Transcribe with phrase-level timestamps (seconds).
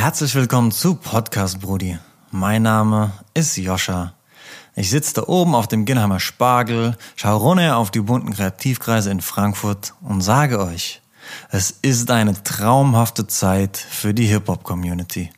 [0.00, 1.98] Herzlich willkommen zu Podcast Brudi.
[2.30, 4.14] Mein Name ist Joscha.
[4.74, 9.20] Ich sitze da oben auf dem Ginnheimer Spargel, schaue runter auf die bunten Kreativkreise in
[9.20, 11.02] Frankfurt und sage euch,
[11.50, 15.32] es ist eine traumhafte Zeit für die Hip-Hop-Community.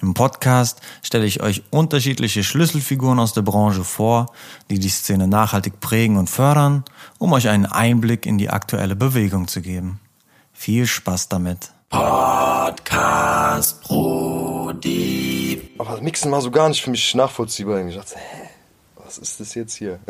[0.00, 4.32] Im Podcast stelle ich euch unterschiedliche Schlüsselfiguren aus der Branche vor,
[4.70, 6.82] die die Szene nachhaltig prägen und fördern,
[7.18, 10.00] um euch einen Einblick in die aktuelle Bewegung zu geben.
[10.54, 11.71] Viel Spaß damit.
[11.92, 15.60] Podcast Brudi.
[15.76, 17.86] Aber Mixen war so gar nicht für mich nachvollziehbar.
[17.86, 18.48] Ich dachte, hä,
[18.96, 19.98] was ist das jetzt hier?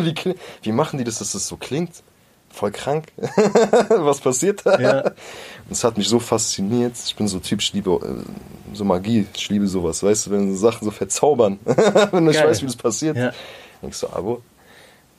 [0.00, 0.14] wie,
[0.62, 2.02] wie machen die das, dass das so klingt?
[2.50, 3.06] Voll krank.
[3.88, 4.78] was passiert da?
[4.78, 5.00] Ja.
[5.00, 5.14] Und
[5.70, 6.92] es hat mich so fasziniert.
[7.06, 10.02] Ich bin so Typ, ich liebe äh, so Magie, ich liebe sowas.
[10.02, 11.58] Weißt du, wenn so Sachen so verzaubern.
[11.64, 12.48] wenn ich Geil.
[12.48, 13.16] weiß, wie das passiert.
[13.16, 13.32] Ja.
[13.80, 14.42] Denkst du, Abo,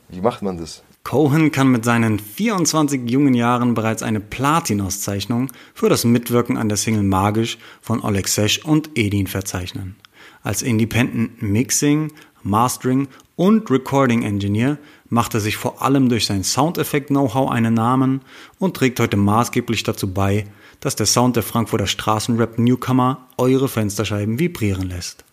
[0.09, 0.83] wie macht man das?
[1.05, 6.79] Cohen kann mit seinen 24 jungen Jahren bereits eine Platin-Auszeichnung für das Mitwirken an der
[6.79, 9.97] Single Magisch von Oleg Sesh und Edin verzeichnen.
[10.41, 17.51] Als Independent Mixing, Mastering und Recording Engineer macht er sich vor allem durch sein Soundeffekt-Know-how
[17.51, 18.21] einen Namen
[18.57, 20.47] und trägt heute maßgeblich dazu bei,
[20.79, 25.23] dass der Sound der Frankfurter Straßenrap-Newcomer eure Fensterscheiben vibrieren lässt.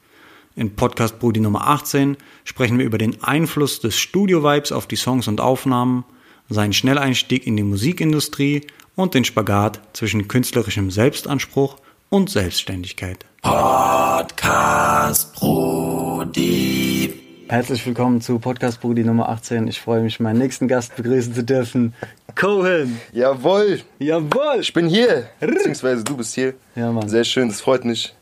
[0.55, 5.27] In Podcast Brudi Nummer 18 sprechen wir über den Einfluss des Studio-Vibes auf die Songs
[5.27, 6.05] und Aufnahmen,
[6.51, 11.79] seinen Schnelleinstieg in die Musikindustrie und den Spagat zwischen künstlerischem Selbstanspruch
[12.11, 13.25] und Selbstständigkeit.
[13.41, 17.15] Podcast Brudi.
[17.49, 19.69] Herzlich willkommen zu Podcast Brudi Nummer 18.
[19.69, 21.95] Ich freue mich, meinen nächsten Gast begrüßen zu dürfen.
[22.35, 23.01] Cohen!
[23.13, 24.59] Jawohl, Jawohl!
[24.61, 25.31] ich bin hier.
[25.41, 26.53] Beziehungsweise du bist hier.
[26.77, 27.09] Ja, Mann.
[27.09, 28.15] Sehr schön, das freut mich.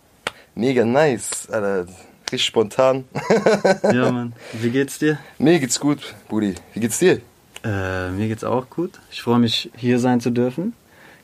[0.54, 1.86] Mega nice, Alter.
[2.30, 3.04] Richtig spontan.
[3.82, 4.34] Ja, Mann.
[4.52, 5.18] Wie geht's dir?
[5.38, 6.54] Mir geht's gut, Brudi.
[6.74, 7.20] Wie geht's dir?
[7.64, 9.00] Äh, mir geht's auch gut.
[9.10, 10.74] Ich freue mich, hier sein zu dürfen.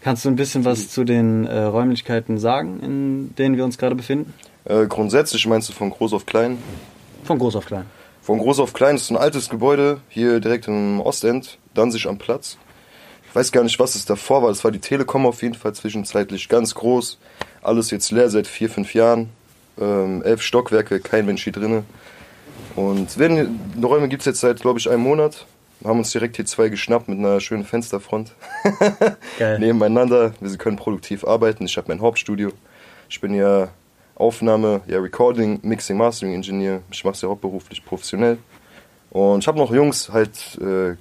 [0.01, 3.95] Kannst du ein bisschen was zu den äh, Räumlichkeiten sagen, in denen wir uns gerade
[3.95, 4.35] befinden?
[4.65, 6.59] Äh, grundsätzlich meinst du von groß auf klein?
[7.23, 7.87] Von groß auf klein.
[8.21, 12.59] Von groß auf klein ist ein altes Gebäude, hier direkt im Ostend, Danzig am Platz.
[13.29, 14.49] Ich weiß gar nicht, was es davor war.
[14.49, 17.19] Das war die Telekom auf jeden Fall zwischenzeitlich ganz groß.
[17.63, 19.29] Alles jetzt leer seit vier, fünf Jahren.
[19.81, 21.85] Ähm, elf Stockwerke, kein Mensch hier drinne.
[22.77, 25.47] Und wenn, die Räume gibt es jetzt seit, glaube ich, einem Monat.
[25.81, 28.33] Wir haben uns direkt hier zwei geschnappt mit einer schönen Fensterfront.
[29.39, 29.59] Geil.
[29.59, 30.33] Nebeneinander.
[30.41, 31.65] Wir können produktiv arbeiten.
[31.67, 32.53] Ich habe mein Hauptstudio.
[33.09, 33.69] Ich bin ja
[34.15, 36.81] Aufnahme, ja Recording, Mixing, Mastering Engineer.
[36.91, 38.39] Ich mache es ja hauptberuflich professionell.
[39.11, 40.97] Und ich habe noch Jungs, halt äh,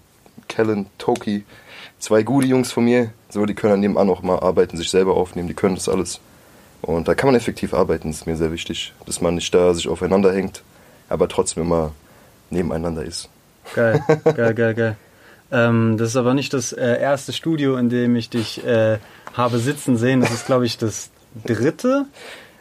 [0.48, 1.46] Kellen, Toki,
[2.00, 3.12] zwei gute Jungs von mir.
[3.30, 5.48] So, die können dann nebenan auch mal arbeiten, sich selber aufnehmen.
[5.48, 6.20] Die können das alles.
[6.86, 8.10] Und da kann man effektiv arbeiten.
[8.10, 10.62] Das ist mir sehr wichtig, dass man nicht da sich aufeinander hängt,
[11.10, 11.94] aber trotzdem immer
[12.52, 13.28] nebeneinander ist.
[13.74, 14.98] Geil, geil, geil, geil.
[15.52, 19.00] Ähm, das ist aber nicht das äh, erste Studio, in dem ich dich äh,
[19.34, 20.22] habe sitzen sehen.
[20.22, 21.10] Das ist, glaube ich, das
[21.44, 22.06] dritte,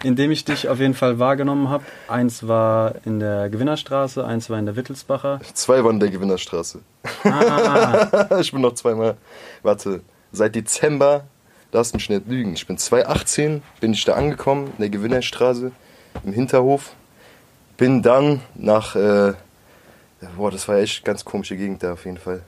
[0.02, 1.84] in dem ich dich auf jeden Fall wahrgenommen habe.
[2.08, 5.40] Eins war in der Gewinnerstraße, eins war in der Wittelsbacher.
[5.52, 6.80] Zwei waren in der Gewinnerstraße.
[7.24, 9.18] Ah, ich bin noch zweimal,
[9.62, 10.00] warte,
[10.32, 11.24] seit Dezember,
[11.74, 12.54] darfst mich nicht lügen.
[12.54, 15.72] Ich bin 2018, bin ich da angekommen, in der Gewinnerstraße,
[16.24, 16.92] im Hinterhof.
[17.76, 19.32] Bin dann nach, äh,
[20.36, 22.42] boah, das war echt ganz komische Gegend da auf jeden Fall.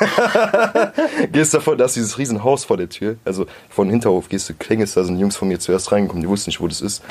[1.32, 3.16] gehst davor, da ist dieses riesen Haus vor der Tür.
[3.24, 6.50] Also von Hinterhof gehst du, klingelst, da sind Jungs von mir zuerst reingekommen, die wussten
[6.50, 7.02] nicht, wo das ist.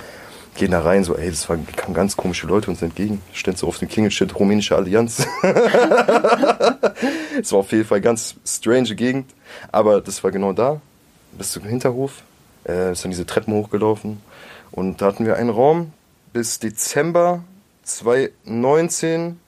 [0.55, 3.21] Gehen da rein, so, ey, das waren, kamen ganz komische Leute uns entgegen.
[3.31, 5.25] Stand so auf dem Klingelschild Rumänische Allianz.
[7.41, 9.33] Es war auf jeden Fall ganz strange Gegend,
[9.71, 10.79] aber das war genau da,
[11.37, 12.23] bis zum Hinterhof.
[12.67, 14.21] Äh, ist dann diese Treppen hochgelaufen
[14.71, 15.91] und da hatten wir einen Raum
[16.31, 17.43] bis Dezember
[17.83, 19.39] 2019.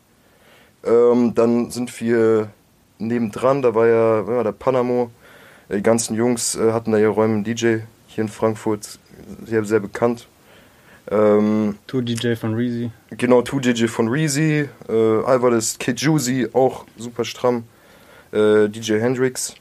[0.86, 2.50] Ähm, dann sind wir
[3.00, 5.12] nebendran, da war ja, war der Panamo.
[5.72, 9.00] Die ganzen Jungs äh, hatten da ihre Räume, DJ hier in Frankfurt,
[9.46, 10.28] sehr, sehr bekannt.
[11.10, 12.92] Ähm, Tour DJ von Reezy.
[13.12, 17.64] Genau, 2DJ von Reezy, äh, Alvarez, Kid Juicy, auch super stramm.
[18.32, 19.56] Äh, DJ Hendrix,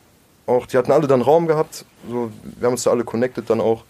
[0.46, 0.66] auch.
[0.66, 1.84] Die hatten alle dann Raum gehabt.
[2.08, 3.84] So, wir haben uns da alle connected dann auch.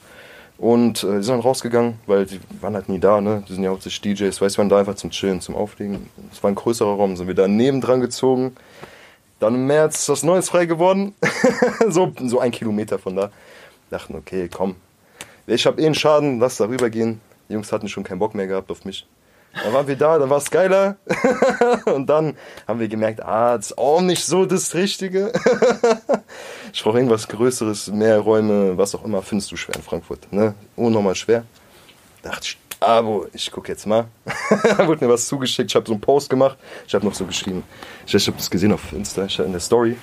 [0.56, 3.43] Und äh, die sind dann rausgegangen, weil die waren halt nie da, ne?
[3.49, 6.09] Die sind ja hauptsächlich DJs, weißt du, waren da einfach zum Chillen, zum Auflegen.
[6.33, 8.55] Es war ein größerer Raum, sind wir da nebendran gezogen.
[9.41, 11.15] Dann im März ist was Neues frei geworden.
[11.89, 13.31] so, so ein Kilometer von da.
[13.91, 14.77] Dachten, okay, komm.
[15.47, 17.21] Ich habe eh einen Schaden, lass da rübergehen.
[17.49, 19.07] Die Jungs hatten schon keinen Bock mehr gehabt auf mich.
[19.62, 20.97] Dann waren wir da, dann war es geiler.
[21.87, 22.37] und dann
[22.67, 25.33] haben wir gemerkt, ah, das ist auch nicht so das Richtige.
[26.73, 30.33] ich brauche irgendwas Größeres, mehr Räume, was auch immer, findest du schwer in Frankfurt.
[30.33, 30.55] Ne?
[30.77, 31.45] Unnormal schwer.
[32.23, 34.06] Dachte ich, aber ich gucke jetzt mal.
[34.87, 36.59] Wurde mir was zugeschickt, ich habe so einen Post gemacht.
[36.87, 37.62] Ich habe noch so geschrieben,
[38.07, 39.97] ich, ich habe das gesehen auf Insta, ich, in der Story.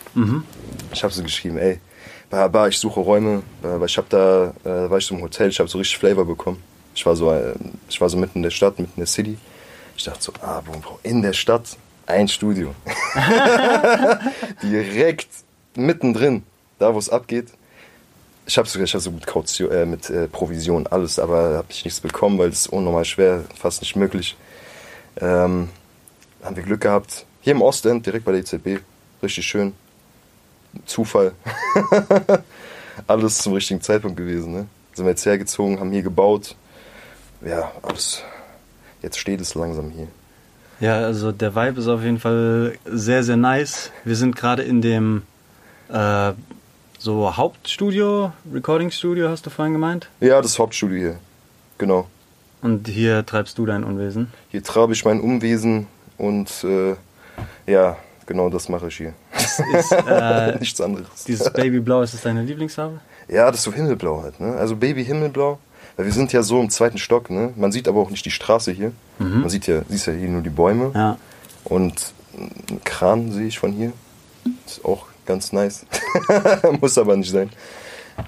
[0.94, 1.80] Ich habe so geschrieben, ey,
[2.30, 5.50] Bar, Bar ich suche Räume, weil ich habe da, äh, war ich so im Hotel,
[5.50, 6.64] ich habe so richtig Flavor bekommen.
[6.96, 7.54] Ich war so, äh,
[7.90, 9.38] ich war so mitten in der Stadt, mitten in der City.
[9.98, 10.62] Ich dachte so, ah,
[11.04, 12.74] in der Stadt ein Studio.
[14.64, 15.28] Direkt
[15.76, 16.44] mittendrin,
[16.80, 17.48] da wo es abgeht.
[18.46, 21.68] Ich habe sogar, ich hab so mit Kaution, äh, mit äh, Provision alles, aber habe
[21.70, 24.36] ich nichts bekommen, weil es unnormal schwer, fast nicht möglich.
[25.20, 25.70] Ähm,
[26.44, 27.26] haben wir Glück gehabt.
[27.42, 28.80] Hier im Ostend, direkt bei der EZB,
[29.22, 29.74] richtig schön.
[30.86, 31.34] Zufall.
[33.08, 34.54] alles zum richtigen Zeitpunkt gewesen.
[34.54, 34.68] Ne?
[34.94, 36.56] Sind wir jetzt hergezogen, haben hier gebaut.
[37.46, 38.24] Ja, alles.
[39.02, 40.08] Jetzt steht es langsam hier.
[40.80, 43.92] Ja, also der Vibe ist auf jeden Fall sehr, sehr nice.
[44.04, 45.24] Wir sind gerade in dem
[45.90, 46.34] äh,
[46.98, 50.10] so Hauptstudio, Recording-Studio, hast du vorhin gemeint?
[50.20, 51.16] Ja, das Hauptstudio hier.
[51.78, 52.08] Genau.
[52.62, 54.32] Und hier treibst du dein Unwesen.
[54.50, 55.88] Hier treibe ich mein Umwesen
[56.18, 56.96] und äh,
[57.66, 57.98] ja,
[58.28, 59.14] genau das mache ich hier.
[59.74, 61.24] Ist, äh, Nichts anderes.
[61.28, 63.00] dieses Babyblau, ist das deine Lieblingsfarbe?
[63.28, 64.56] Ja, das ist so Himmelblau halt, ne?
[64.58, 65.58] Also Baby Himmelblau.
[65.96, 67.54] Weil wir sind ja so im zweiten Stock, ne?
[67.56, 68.92] Man sieht aber auch nicht die Straße hier.
[69.20, 70.92] Man sieht ja, siehst ja hier nur die Bäume.
[70.96, 71.18] Ja.
[71.64, 73.94] Und einen Kran sehe ich von hier.
[74.66, 75.86] Ist auch ganz nice.
[76.82, 77.50] Muss aber nicht sein.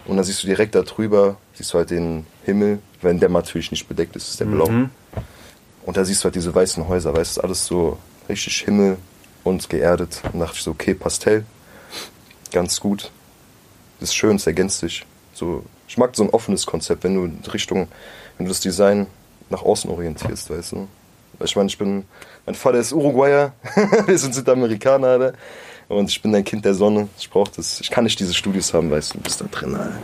[0.06, 3.72] Und dann siehst du direkt da drüber, siehst du halt den Himmel, wenn der natürlich
[3.72, 4.68] nicht bedeckt ist, ist der blau.
[4.68, 4.90] Mhm.
[5.86, 7.98] Und da siehst du halt diese weißen Häuser, weißt du, alles so
[8.30, 8.98] richtig Himmel
[9.44, 10.22] und geerdet.
[10.32, 11.46] Und dachte ich so, okay, Pastell,
[12.52, 13.12] ganz gut.
[14.00, 15.06] Das ist schön, es ergänzt sich.
[15.34, 15.64] So,
[15.94, 17.88] ich mag so ein offenes Konzept, wenn du in Richtung,
[18.38, 19.06] wenn du das Design
[19.52, 20.88] nach außen orientierst, weißt du.
[21.44, 22.06] Ich meine, ich bin,
[22.48, 23.54] mein Vater ist Uruguayer,
[24.08, 25.34] wir sind Südamerikaner, Alter.
[25.90, 27.10] Und ich bin ein Kind der Sonne.
[27.20, 27.80] Ich brauche das.
[27.80, 29.18] Ich kann nicht diese Studios haben, weißt du.
[29.20, 30.00] Du bist da drin, Alter.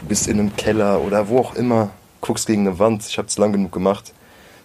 [0.00, 1.90] Du bist in einem Keller oder wo auch immer.
[2.20, 3.06] Guckst gegen eine Wand.
[3.06, 4.12] Ich habe es lang genug gemacht.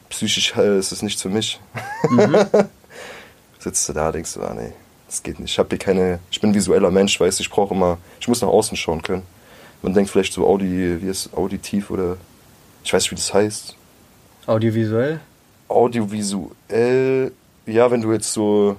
[0.09, 1.59] Psychisch äh, ist es nicht für mich.
[3.59, 4.71] Sitzt du da, denkst du, ah nee,
[5.05, 5.51] das geht nicht.
[5.51, 6.17] Ich habe hier keine.
[6.31, 7.43] Ich bin ein visueller Mensch, weißt du.
[7.43, 7.99] Ich brauche immer.
[8.19, 9.34] Ich muss nach außen schauen können.
[9.81, 12.17] Man denkt vielleicht so Audi, wie ist auditiv oder
[12.83, 13.75] ich weiß nicht, wie das heißt.
[14.47, 15.19] Audiovisuell?
[15.67, 17.31] Audiovisuell,
[17.65, 18.75] ja, wenn du jetzt so,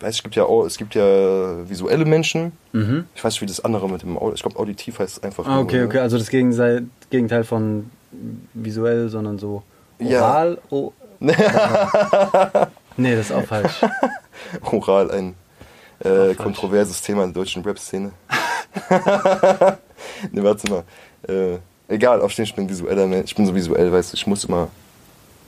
[0.00, 2.52] weiß ich, es gibt ja, es gibt ja visuelle Menschen.
[2.72, 3.04] Mhm.
[3.14, 5.46] Ich weiß nicht, wie das andere mit dem ich glaube auditiv heißt es einfach.
[5.46, 5.98] Ah, okay, okay.
[5.98, 7.90] Also das Gegenteil, Gegenteil von
[8.54, 9.62] visuell, sondern so
[9.98, 10.20] Ja.
[10.22, 10.58] oral.
[10.70, 10.92] Oh.
[11.20, 13.80] nee, das ist auch falsch.
[14.62, 15.34] Oral, ein
[16.00, 18.12] äh, kontroverses Thema in der deutschen Rap-Szene.
[20.32, 20.84] ne, warte mal.
[21.28, 21.58] Äh,
[21.88, 23.30] egal, auf den ich bin visueller Mensch.
[23.30, 24.68] Ich bin so visuell, weißt du, ich muss immer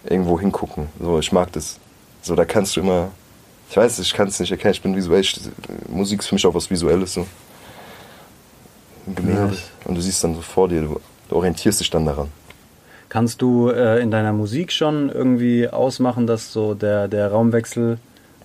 [0.04, 0.88] irgendwo hingucken.
[1.00, 1.78] So, ich mag das.
[2.22, 3.10] So, da kannst du immer.
[3.70, 5.20] Ich weiß ich kann es nicht erkennen, ich bin visuell.
[5.20, 5.40] Ich,
[5.88, 7.14] Musik ist für mich auch was Visuelles.
[7.14, 7.26] So.
[9.14, 9.48] Gemälde.
[9.52, 9.70] Nice.
[9.84, 12.28] Und du siehst dann so vor dir, du, du orientierst dich dann daran.
[13.08, 17.98] Kannst du äh, in deiner Musik schon irgendwie ausmachen, dass so der, der Raumwechsel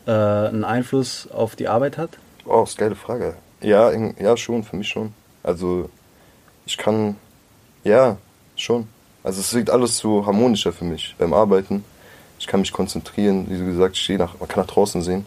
[0.08, 2.12] äh, einen Einfluss auf die Arbeit hat?
[2.46, 3.36] Oh, ist eine geile Frage.
[3.62, 5.14] Ja, in- ja, schon, für mich schon.
[5.46, 5.90] Also,
[6.66, 7.18] ich kann,
[7.84, 8.18] ja,
[8.56, 8.88] schon.
[9.24, 11.86] Also, es wirkt alles so harmonischer für mich beim Arbeiten.
[12.40, 15.24] Ich kann mich konzentrieren, wie gesagt, ich nach, man kann nach draußen sehen.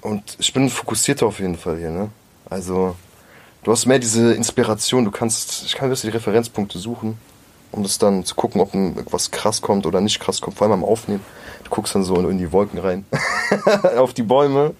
[0.00, 2.08] Und ich bin fokussierter auf jeden Fall hier, ne?
[2.48, 2.96] Also,
[3.64, 7.18] du hast mehr diese Inspiration, du kannst, ich kann wirklich die Referenzpunkte suchen,
[7.72, 8.72] um das dann zu gucken, ob
[9.12, 11.24] was krass kommt oder nicht krass kommt, vor allem am Aufnehmen.
[11.64, 13.04] Du guckst dann so in die Wolken rein,
[13.96, 14.74] auf die Bäume.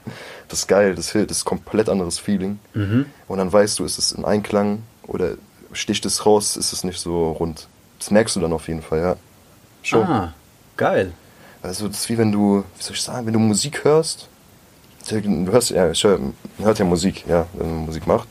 [0.49, 2.59] Das ist geil, das hilft, das ist ein komplett anderes Feeling.
[3.29, 5.33] Und dann weißt du, ist es in Einklang oder
[5.73, 7.69] sticht es raus, ist es nicht so rund.
[7.99, 9.17] Das merkst du dann auf jeden Fall, ja.
[9.83, 10.05] Schon.
[10.05, 10.35] Ah,
[10.77, 11.13] geil.
[11.63, 14.29] Also das ist wie wenn du, wie soll ich sagen, wenn du Musik hörst,
[15.09, 18.29] du hörst, ja, ich hör, man hört ja Musik, ja, wenn man Musik macht.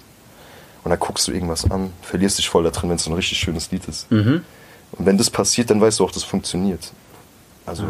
[0.83, 3.15] Und dann guckst du irgendwas an, verlierst dich voll da drin, wenn es so ein
[3.15, 4.09] richtig schönes Lied ist.
[4.11, 4.43] Mhm.
[4.91, 6.91] Und wenn das passiert, dann weißt du auch, das funktioniert.
[7.65, 7.85] Also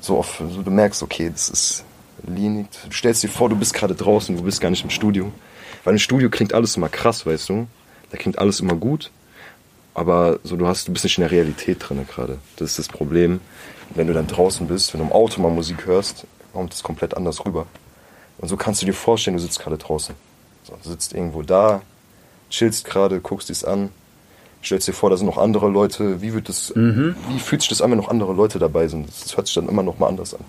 [0.00, 1.84] so oft, so du merkst, okay, das ist
[2.26, 2.66] linig.
[2.88, 5.32] Du stellst dir vor, du bist gerade draußen, du bist gar nicht im Studio.
[5.84, 7.66] Weil im Studio klingt alles immer krass, weißt du?
[8.10, 9.10] Da klingt alles immer gut.
[9.94, 12.38] Aber so du hast, du bist nicht in der Realität drin gerade.
[12.56, 13.40] Das ist das Problem.
[13.94, 17.16] Wenn du dann draußen bist, wenn du im Auto mal Musik hörst, kommt es komplett
[17.16, 17.66] anders rüber.
[18.38, 20.14] Und so kannst du dir vorstellen, du sitzt gerade draußen.
[20.64, 21.82] So, du sitzt irgendwo da,
[22.48, 23.90] chillst gerade, guckst dies an,
[24.62, 26.22] stellst dir vor, da sind noch andere Leute.
[26.22, 29.08] Wie wird das, wie fühlt sich das an, wenn noch andere Leute dabei sind?
[29.08, 30.40] Das hört sich dann immer noch mal anders an.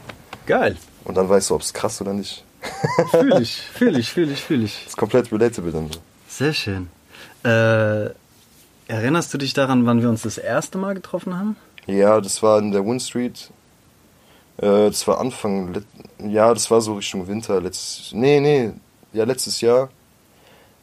[0.46, 0.78] Geil.
[1.06, 2.44] Und dann weißt du, ob es krass oder nicht.
[3.12, 4.80] Fühl ich, fühl ich, fühl ich, fühl ich.
[4.84, 6.00] Das ist komplett relatable dann so.
[6.30, 6.90] Sehr schön.
[7.44, 8.10] Äh,
[8.88, 11.58] erinnerst du dich daran, wann wir uns das erste Mal getroffen haben?
[11.88, 13.50] Ja, das war in der Win Street.
[14.58, 15.84] Äh, das war Anfang,
[16.20, 17.60] ja, das war so Richtung Winter.
[17.60, 18.72] Letzt, nee, nee,
[19.12, 19.90] ja, letztes Jahr.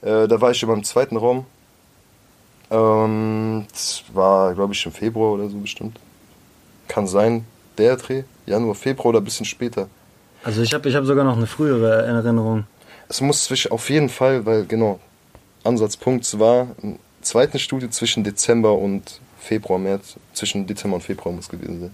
[0.02, 1.46] Äh, da war ich immer im zweiten Raum.
[2.70, 5.98] Ähm, das war, glaube ich, im Februar oder so bestimmt.
[6.88, 7.44] Kann sein,
[7.78, 8.24] der Dreh.
[8.46, 9.88] Januar, Februar oder ein bisschen später.
[10.42, 12.64] Also ich habe ich hab sogar noch eine frühere Erinnerung.
[13.08, 15.00] Es muss zwischen, auf jeden Fall, weil, genau,
[15.64, 20.14] Ansatzpunkt war im zweiten Studio zwischen Dezember und Februar, März.
[20.32, 21.90] Zwischen Dezember und Februar muss gewesen sein.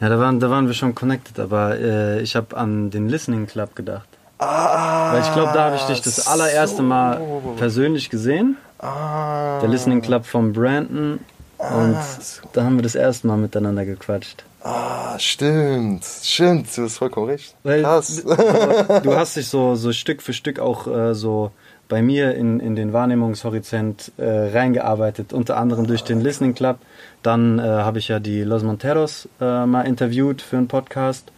[0.00, 3.46] Ja, da waren, da waren wir schon connected, aber äh, ich habe an den Listening
[3.46, 4.08] Club gedacht.
[4.38, 7.54] Ah, Weil ich glaube, da habe ich dich das allererste Mal so.
[7.58, 8.56] persönlich gesehen.
[8.78, 11.20] Ah, Der Listening Club von Brandon.
[11.60, 12.42] Und so.
[12.52, 14.44] da haben wir das erste Mal miteinander gequatscht.
[14.62, 17.54] ah, stimmt, stimmt, du hast vollkommen recht.
[17.62, 18.24] Weil Krass.
[18.24, 21.50] du, hast dich so, so Stück für Stück auch äh, so
[21.88, 26.78] bei mir in, in den Wahrnehmungshorizont äh, reingearbeitet, unter anderem durch den Listening Club.
[27.22, 31.30] Dann äh, habe ich ja die Los Monteros äh, mal interviewt für einen Podcast.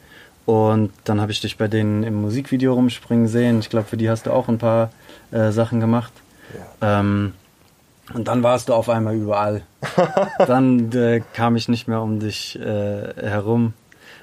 [0.45, 3.61] Und dann habe ich dich bei denen im Musikvideo rumspringen sehen.
[3.61, 4.91] Ich glaube, für die hast du auch ein paar
[5.31, 6.13] äh, Sachen gemacht.
[6.81, 7.33] Ähm,
[8.15, 9.63] und dann warst du auf einmal überall.
[10.39, 13.75] dann äh, kam ich nicht mehr um dich äh, herum.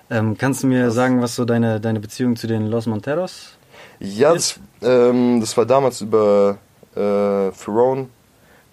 [0.10, 3.58] Ähm, kannst du mir sagen, was so deine, deine Beziehung zu den Los Monteros?
[4.00, 6.58] Ja, das, ähm, das war damals über
[6.96, 8.08] äh, Ferone,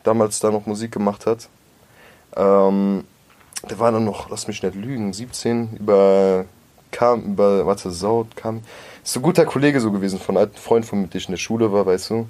[0.03, 1.49] damals da noch Musik gemacht hat.
[2.37, 3.05] Ähm,
[3.69, 6.45] der war dann noch, lass mich nicht lügen, 17, über,
[6.91, 8.63] kam, über, warte, Saut, kam,
[9.03, 11.19] ist so ein guter Kollege so gewesen, von einem alten Freund von mir, mit dem
[11.19, 12.29] ich in der Schule war, weißt du.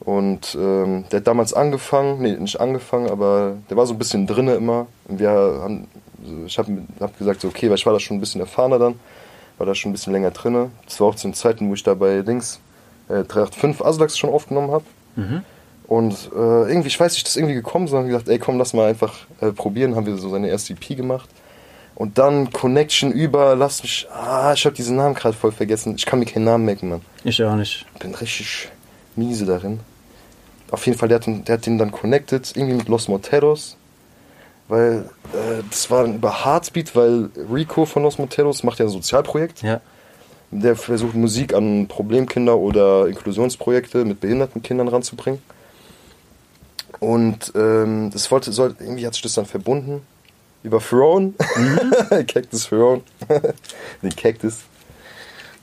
[0.00, 4.26] Und ähm, der hat damals angefangen, nee, nicht angefangen, aber der war so ein bisschen
[4.26, 4.86] drinne immer.
[5.06, 5.88] Und wir haben,
[6.46, 8.94] ich habe hab gesagt, so, okay, weil ich war da schon ein bisschen erfahrener dann,
[9.58, 10.70] war da schon ein bisschen länger drinne.
[10.86, 12.60] Das war auch zu den Zeiten, wo ich da bei Dings
[13.08, 14.84] äh, 385 Aslax schon aufgenommen habe.
[15.86, 18.72] Und äh, irgendwie, ich weiß nicht, das ist irgendwie gekommen, sondern gesagt, ey, komm, lass
[18.72, 19.96] mal einfach äh, probieren.
[19.96, 21.28] Haben wir so seine erste EP gemacht.
[21.96, 25.96] Und dann Connection über, lass mich, ah, ich habe diesen Namen gerade voll vergessen.
[25.96, 27.02] Ich kann mir keinen Namen merken, Mann.
[27.24, 27.84] Ich auch nicht.
[27.98, 28.68] Bin richtig
[29.16, 29.80] miese darin.
[30.70, 33.76] Auf jeden Fall, der hat, den- der hat den dann connected, irgendwie mit Los Monteros.
[34.68, 38.90] Weil äh, das war dann über Heartbeat, weil Rico von Los Monteros macht ja ein
[38.90, 39.62] Sozialprojekt.
[39.62, 39.80] Ja.
[40.52, 45.40] Der versucht Musik an Problemkinder oder Inklusionsprojekte mit behinderten Kindern ranzubringen.
[46.98, 50.02] Und ähm, das wollte, soll, irgendwie hat sich das dann verbunden
[50.62, 51.32] über Ferone,
[52.28, 53.00] Cactus Ferone,
[54.02, 54.58] den Cactus.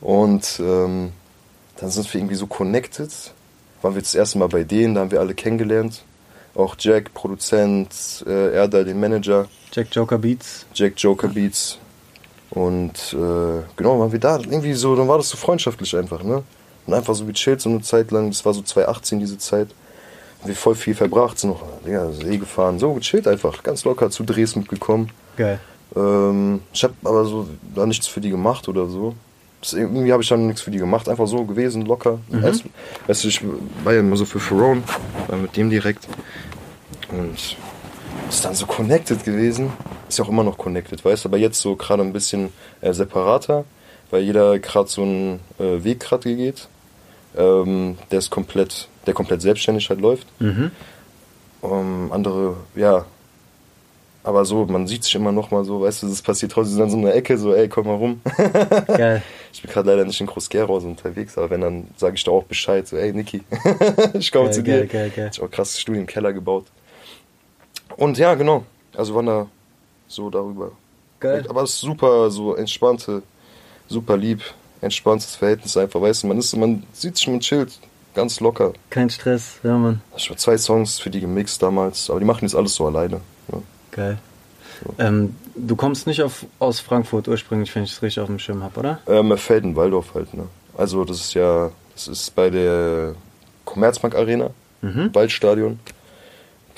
[0.02, 1.12] Und ähm,
[1.78, 3.12] dann sind wir irgendwie so connected.
[3.82, 6.04] Waren wir das erste Mal bei denen, da haben wir alle kennengelernt.
[6.56, 9.48] Auch Jack, Produzent, äh, Erdal, den Manager.
[9.72, 10.66] Jack Joker Beats.
[10.74, 11.78] Jack Joker Beats.
[12.50, 14.38] Und äh, genau, waren wir da.
[14.38, 16.44] Irgendwie so, dann war das so freundschaftlich einfach, ne?
[16.88, 18.30] Und einfach so gechillt, so eine Zeit lang.
[18.30, 19.68] Das war so 2018 diese Zeit.
[20.40, 22.80] Haben wir voll viel verbracht, sind noch ja, See gefahren.
[22.80, 25.12] So gechillt einfach, ganz locker zu Drehs mitgekommen.
[25.36, 25.60] Geil.
[25.96, 29.16] Ähm, ich habe aber so da nichts für die gemacht oder so.
[29.74, 32.20] Irgendwie habe ich dann nichts für die gemacht, einfach so gewesen, locker.
[32.30, 32.70] Weißt, du-
[33.08, 33.42] weißt du, ich
[33.84, 34.84] war ja immer so für Ferone,
[35.28, 36.08] war mit dem direkt.
[37.12, 37.36] Und
[38.30, 39.72] ist dann so connected gewesen.
[40.10, 42.50] Ist ja auch immer noch connected, weißt du, aber jetzt so gerade ein bisschen
[42.82, 43.66] äh, separater,
[44.12, 46.68] weil jeder gerade so einen äh, Weg gerade geht.
[47.38, 50.28] Ähm, der ist komplett, der komplett selbstständig halt läuft.
[50.42, 50.72] Mhm.
[51.64, 53.06] Ähm, andere, ja.
[54.28, 56.90] Aber so, man sieht sich immer noch mal so, weißt du, das passiert trotzdem in
[56.90, 58.20] so einer Ecke, so, ey, komm mal rum.
[58.88, 59.24] Geil.
[59.54, 62.32] Ich bin gerade leider nicht in Groß-Gerau so unterwegs, aber wenn, dann sage ich da
[62.32, 63.42] auch Bescheid, so, ey, Niki,
[64.16, 64.88] ich komme Geil, zu geil, dir.
[64.88, 65.30] geil, geil.
[65.32, 66.66] Ich habe auch krasses Studio im Keller gebaut.
[67.96, 68.66] Und ja, genau,
[68.98, 69.48] also waren da
[70.10, 70.72] so darüber.
[71.22, 71.46] Geil.
[71.48, 73.24] Aber es ist super, so entspannte,
[73.88, 74.42] super lieb,
[74.82, 77.80] entspanntes Verhältnis einfach, weißt du, man ist, man sieht sich, man chillt,
[78.14, 78.74] ganz locker.
[78.90, 80.02] Kein Stress, ja Mann.
[80.18, 83.22] Ich habe zwei Songs für die gemixt damals, aber die machen jetzt alles so alleine.
[83.54, 83.60] Ja.
[83.98, 84.18] Geil.
[85.00, 88.64] Ähm, du kommst nicht auf, aus Frankfurt ursprünglich, wenn ich es richtig auf dem Schirm
[88.64, 89.00] habe, oder?
[89.08, 90.44] Ähm, Felden-Waldorf halt, ne?
[90.78, 93.16] Also das ist ja, das ist bei der
[93.66, 94.52] Commerzbank Arena,
[94.82, 95.10] Mhm.
[95.14, 95.80] Waldstadion.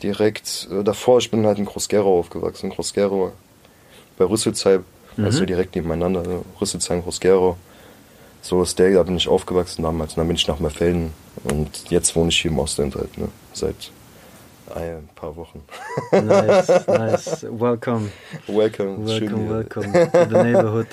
[0.01, 3.33] Direkt äh, davor, ich bin halt in Groß-Gerau aufgewachsen, Groß-Gerau
[4.17, 4.85] bei Rüsselsheim,
[5.17, 6.39] also direkt nebeneinander, ne?
[6.61, 7.57] Rüsselsheim, Groß-Gerau.
[8.41, 10.11] So ist der, da bin ich aufgewachsen damals.
[10.13, 11.11] Und dann bin ich nach Merfelden
[11.43, 13.27] und jetzt wohne ich hier im Ostend halt, ne?
[13.51, 13.91] Seit
[14.75, 15.61] ein paar Wochen.
[16.11, 17.43] Nice, nice.
[17.43, 18.11] Welcome.
[18.47, 20.87] welcome, Welcome, welcome to the neighborhood.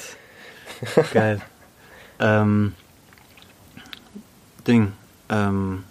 [1.12, 1.40] Geil.
[2.21, 2.75] Ähm,
[4.66, 4.92] Ding.
[5.28, 5.85] Ähm,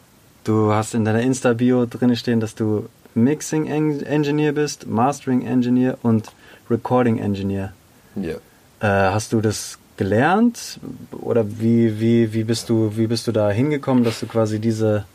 [0.43, 5.97] du hast in deiner Insta-Bio drin stehen, dass du Mixing Eng- Engineer bist, Mastering Engineer
[6.03, 6.31] und
[6.69, 7.73] Recording Engineer.
[8.15, 8.35] Ja.
[8.81, 10.79] Äh, hast du das gelernt?
[11.11, 15.05] Oder wie, wie, wie, bist du, wie bist du da hingekommen, dass du quasi diese.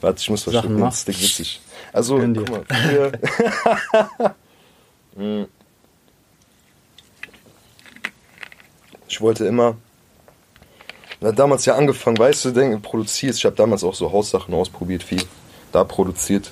[0.00, 1.08] Warte, ich muss was Sachen machst.
[1.08, 1.60] das ist witzig.
[1.92, 3.12] Also, guck mal, früher...
[5.14, 5.46] Hm.
[9.06, 9.76] ich wollte immer...
[11.20, 13.38] Na, damals ja angefangen, weißt du, denk, produzierst.
[13.38, 15.22] Ich habe damals auch so Haussachen ausprobiert, viel.
[15.70, 16.50] Da produziert.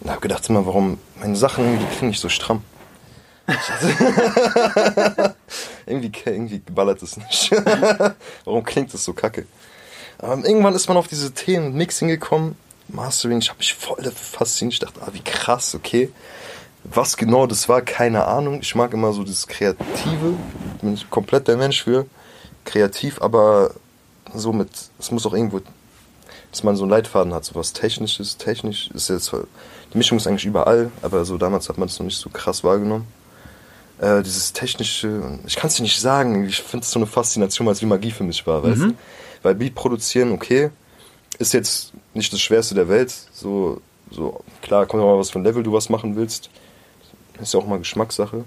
[0.00, 2.62] Und habe gedacht immer, warum meine Sachen irgendwie klingen nicht so stramm.
[5.86, 7.50] irgendwie, irgendwie ballert es nicht.
[8.44, 9.46] warum klingt das so kacke?
[10.18, 12.56] Aber irgendwann ist man auf diese Themen Mixing gekommen,
[12.92, 14.74] Mastering, ich habe mich voll dafür fasziniert.
[14.74, 16.10] Ich dachte, ah, wie krass, okay.
[16.84, 18.60] Was genau das war, keine Ahnung.
[18.62, 20.34] Ich mag immer so das Kreative.
[20.80, 22.06] Bin ich komplett der Mensch für.
[22.64, 23.72] Kreativ, aber
[24.34, 24.68] so mit,
[24.98, 25.60] es muss auch irgendwo,
[26.50, 28.36] dass man so einen Leitfaden hat, so was Technisches.
[28.36, 29.32] Technisch ist jetzt,
[29.92, 32.64] die Mischung ist eigentlich überall, aber so damals hat man es noch nicht so krass
[32.64, 33.06] wahrgenommen.
[33.98, 37.66] Äh, dieses technische, ich kann es dir nicht sagen, ich finde es so eine Faszination,
[37.66, 38.94] weil es wie Magie für mich war, weißt du?
[39.42, 40.70] Weil Beat produzieren, okay,
[41.40, 43.12] ist jetzt nicht das Schwerste der Welt.
[43.32, 43.80] So,
[44.10, 46.50] so klar, kommt auch mal was von Level du was machen willst.
[47.40, 48.44] Ist ja auch mal Geschmackssache.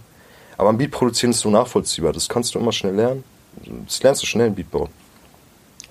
[0.58, 2.14] Aber am Beat produzieren ist so nachvollziehbar.
[2.14, 3.24] Das kannst du immer schnell lernen.
[3.86, 4.90] Das lernst du schnell im Beat bauen.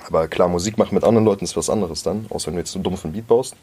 [0.07, 2.73] Aber klar, Musik machen mit anderen Leuten ist was anderes dann, außer wenn du jetzt
[2.73, 3.55] so dumm von Beat baust.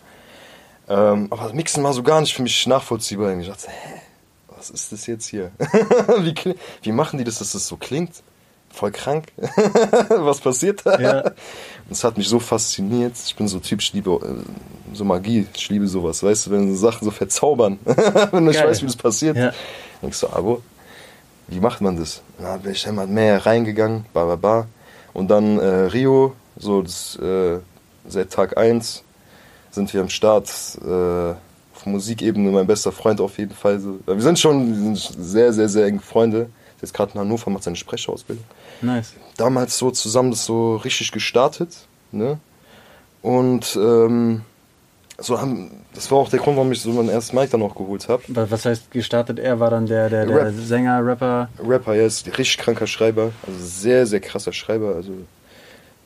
[0.89, 3.37] Ähm, aber Mixen war so gar nicht für mich nachvollziehbar.
[3.39, 4.01] Ich dachte, hä,
[4.57, 5.51] was ist das jetzt hier?
[6.19, 8.21] wie, wie machen die das, dass das so klingt?
[8.71, 9.27] Voll krank.
[10.09, 10.99] was passiert da?
[10.99, 11.21] Ja.
[11.21, 13.13] Und es hat mich so fasziniert.
[13.25, 16.75] Ich bin so Typ, ich liebe äh, so Magie, ich liebe sowas, weißt du, wenn
[16.75, 17.79] so Sachen so verzaubern.
[17.85, 18.67] wenn Geil.
[18.67, 19.37] weißt, wie das passiert.
[19.37, 19.51] Ja.
[20.01, 20.61] Denkst du, Abo,
[21.47, 22.21] wie macht man das?
[22.37, 24.67] Na, bin ich einmal mehr reingegangen, ba, ba, ba.
[25.13, 27.59] Und dann äh, Rio, so das, äh,
[28.07, 29.03] seit Tag 1
[29.71, 30.49] sind wir am Start.
[30.85, 31.33] Äh,
[31.79, 33.79] auf Musikebene mein bester Freund auf jeden Fall.
[33.79, 33.99] So.
[34.05, 36.49] Wir sind schon wir sind sehr, sehr, sehr enge Freunde.
[36.79, 38.43] Der ist gerade in Hannover, macht seine Sprecherausbildung
[38.81, 39.13] Nice.
[39.37, 41.75] damals so zusammen das so richtig gestartet.
[42.11, 42.39] Ne?
[43.21, 44.41] Und ähm,
[45.17, 47.75] so haben, das war auch der Grund, warum ich so meinen ersten Mic dann auch
[47.75, 48.23] geholt habe.
[48.29, 49.39] Was heißt gestartet?
[49.39, 50.53] Er war dann der, der, der Rap.
[50.57, 51.49] Sänger, Rapper.
[51.61, 54.95] Rapper, er ist ein richtig kranker Schreiber, also sehr, sehr krasser Schreiber.
[54.95, 55.11] Also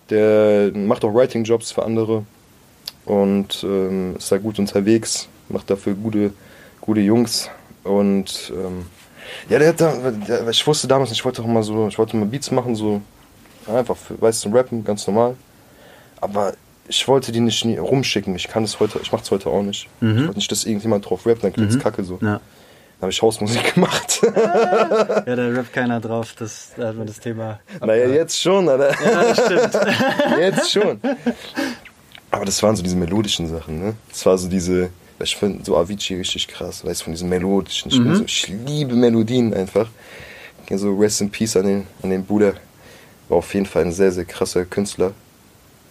[0.10, 2.26] der macht auch Writing-Jobs für andere
[3.06, 6.34] und ähm, ist da gut unterwegs, macht dafür gute,
[6.82, 7.50] gute Jungs
[7.84, 8.88] und ähm,
[9.50, 12.16] ja, der hat da, der, ich wusste damals, ich wollte auch mal so, ich wollte
[12.18, 13.02] mal Beats machen, so
[13.68, 15.36] einfach, für, weißt du, rappen, ganz normal.
[16.22, 16.54] Aber
[16.88, 18.36] ich wollte die nicht rumschicken.
[18.36, 19.88] Ich kann es heute, ich mache es heute auch nicht.
[20.02, 22.16] Ich wollte nicht, dass irgendjemand drauf rappt, dann klingt es kacke so.
[22.22, 22.40] Ja.
[23.00, 24.22] Dann habe ich Hausmusik gemacht.
[24.36, 26.36] ja, da rappt keiner drauf.
[26.38, 27.60] Das, da hat man das Thema.
[27.82, 28.92] naja, jetzt schon, Alter.
[29.04, 29.86] Ja, das stimmt.
[30.40, 31.00] Jetzt schon.
[32.32, 33.94] Aber das waren so diese melodischen Sachen, ne?
[34.10, 34.90] Das war so diese,
[35.24, 37.92] ich finde so Avicii richtig krass, weißt du, von diesen melodischen.
[37.92, 39.90] Ich, bin so, ich liebe Melodien einfach.
[40.70, 42.54] Ja, So Rest in Peace an den, an den Bruder.
[43.30, 45.14] War auf jeden Fall ein sehr, sehr krasser Künstler.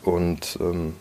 [0.05, 0.95] Und ähm,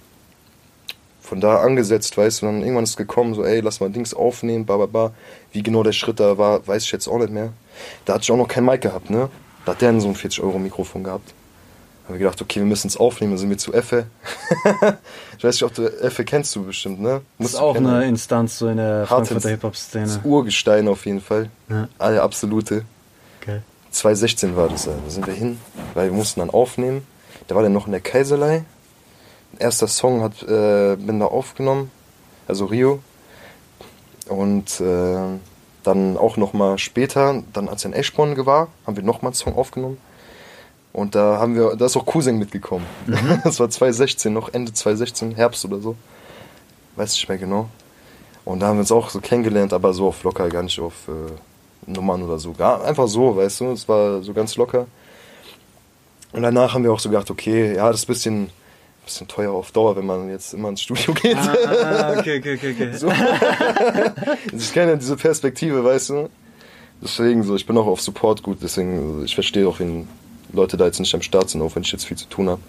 [1.22, 4.65] von da angesetzt, weißt du, dann irgendwann ist gekommen, so, ey, lass mal Dings aufnehmen,
[4.65, 5.13] ba, ba, ba.
[5.54, 7.54] Wie genau der Schritt da war, weiß ich jetzt auch nicht mehr.
[8.06, 9.30] Da hatte ich auch noch kein Mic gehabt, ne?
[9.65, 11.34] Da hat der so ein 40-Euro-Mikrofon gehabt.
[12.12, 14.06] Haben wir gedacht, okay, wir müssen es aufnehmen, dann sind wir zu Effe.
[15.38, 17.21] ich weiß nicht, ob du Effe kennst du bestimmt, ne?
[17.38, 17.88] Das Musst ist auch kennen.
[17.88, 20.19] eine Instanz so in der Frankfurter Das Hip-Hop-Szene.
[20.26, 21.50] Urgestein auf jeden Fall.
[21.69, 21.88] Ja.
[21.97, 22.84] Alle absolute.
[23.41, 23.62] Okay.
[23.91, 25.58] 2016 war das, da sind wir hin,
[25.93, 27.08] weil wir mussten dann aufnehmen.
[27.47, 28.65] Da war der noch in der Kaiserlei.
[29.58, 31.91] Erster Song hat äh, bin da aufgenommen,
[32.45, 33.00] also Rio.
[34.28, 35.39] Und äh,
[35.84, 39.30] dann auch noch mal später, dann als er in Eschborn war, haben wir noch mal
[39.30, 39.97] einen Song aufgenommen.
[40.93, 42.86] Und da haben wir, da ist auch Cousin mitgekommen.
[43.43, 45.95] Das war 2016, noch Ende 2016, Herbst oder so.
[46.95, 47.69] Weiß nicht mehr genau.
[48.43, 51.08] Und da haben wir uns auch so kennengelernt, aber so auf locker, gar nicht auf
[51.08, 52.51] äh, Nummern oder so.
[52.54, 54.88] Gar, einfach so, weißt du, es war so ganz locker.
[56.34, 58.49] Und danach haben wir auch so gedacht, okay, ja, das ist ein bisschen,
[59.06, 61.38] bisschen teuer auf Dauer, wenn man jetzt immer ins Studio geht.
[61.38, 62.73] Ah, ah, okay, okay, okay.
[62.73, 62.91] okay.
[62.97, 63.10] So.
[64.58, 66.30] ich kenne ja diese Perspektive, weißt du.
[67.01, 70.08] Deswegen so, ich bin auch auf Support gut, deswegen, also ich verstehe auch, wenn
[70.53, 72.61] Leute da jetzt nicht am Start sind, auch wenn ich jetzt viel zu tun habe.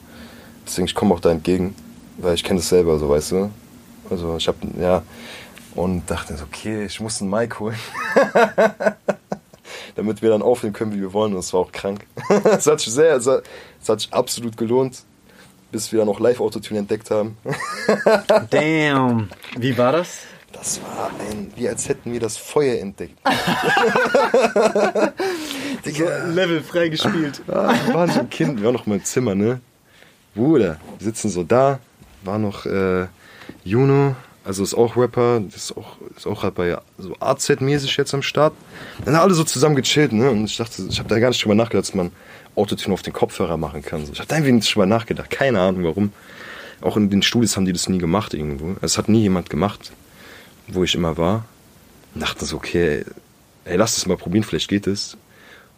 [0.67, 1.75] Deswegen, ich komme auch da entgegen,
[2.19, 3.51] weil ich kenne das selber, so, weißt du.
[4.11, 5.03] Also ich habe, ja,
[5.75, 7.79] und dachte so, okay, ich muss einen Mic holen.
[9.95, 11.33] Damit wir dann aufnehmen können, wie wir wollen.
[11.33, 12.07] Und das war auch krank.
[12.45, 13.45] Es hat sich sehr, es hat,
[13.81, 15.03] es hat sich absolut gelohnt,
[15.71, 17.37] bis wir dann auch Live-Autotune entdeckt haben.
[18.51, 19.31] Damn.
[19.57, 20.19] Wie war das?
[20.53, 23.19] Das war ein, wie als hätten wir das Feuer entdeckt.
[25.85, 27.43] Digga, Level freigespielt.
[27.49, 29.61] ah, wir waren so ein Kind, wir waren noch mal im Zimmer, ne?
[30.35, 31.79] Bruder, wir sitzen so da,
[32.23, 33.07] war noch äh,
[33.65, 38.23] Juno, also ist auch Rapper, ist auch, ist auch halt bei so AZ-mäßig jetzt am
[38.23, 38.55] Start.
[39.05, 40.31] Dann haben alle so zusammen gechillt, ne?
[40.31, 42.11] Und ich dachte, ich habe da gar nicht drüber nachgedacht, dass man
[42.57, 44.05] Autotune auf den Kopfhörer machen kann.
[44.05, 44.13] So.
[44.13, 46.13] Ich habe da irgendwie nicht drüber nachgedacht, keine Ahnung warum.
[46.81, 48.77] Auch in den Studios haben die das nie gemacht irgendwo.
[48.83, 49.93] Es hat nie jemand gemacht,
[50.67, 51.45] wo ich immer war.
[52.15, 53.05] Und dachte so, okay,
[53.65, 55.17] ey, lass das mal probieren, vielleicht geht es.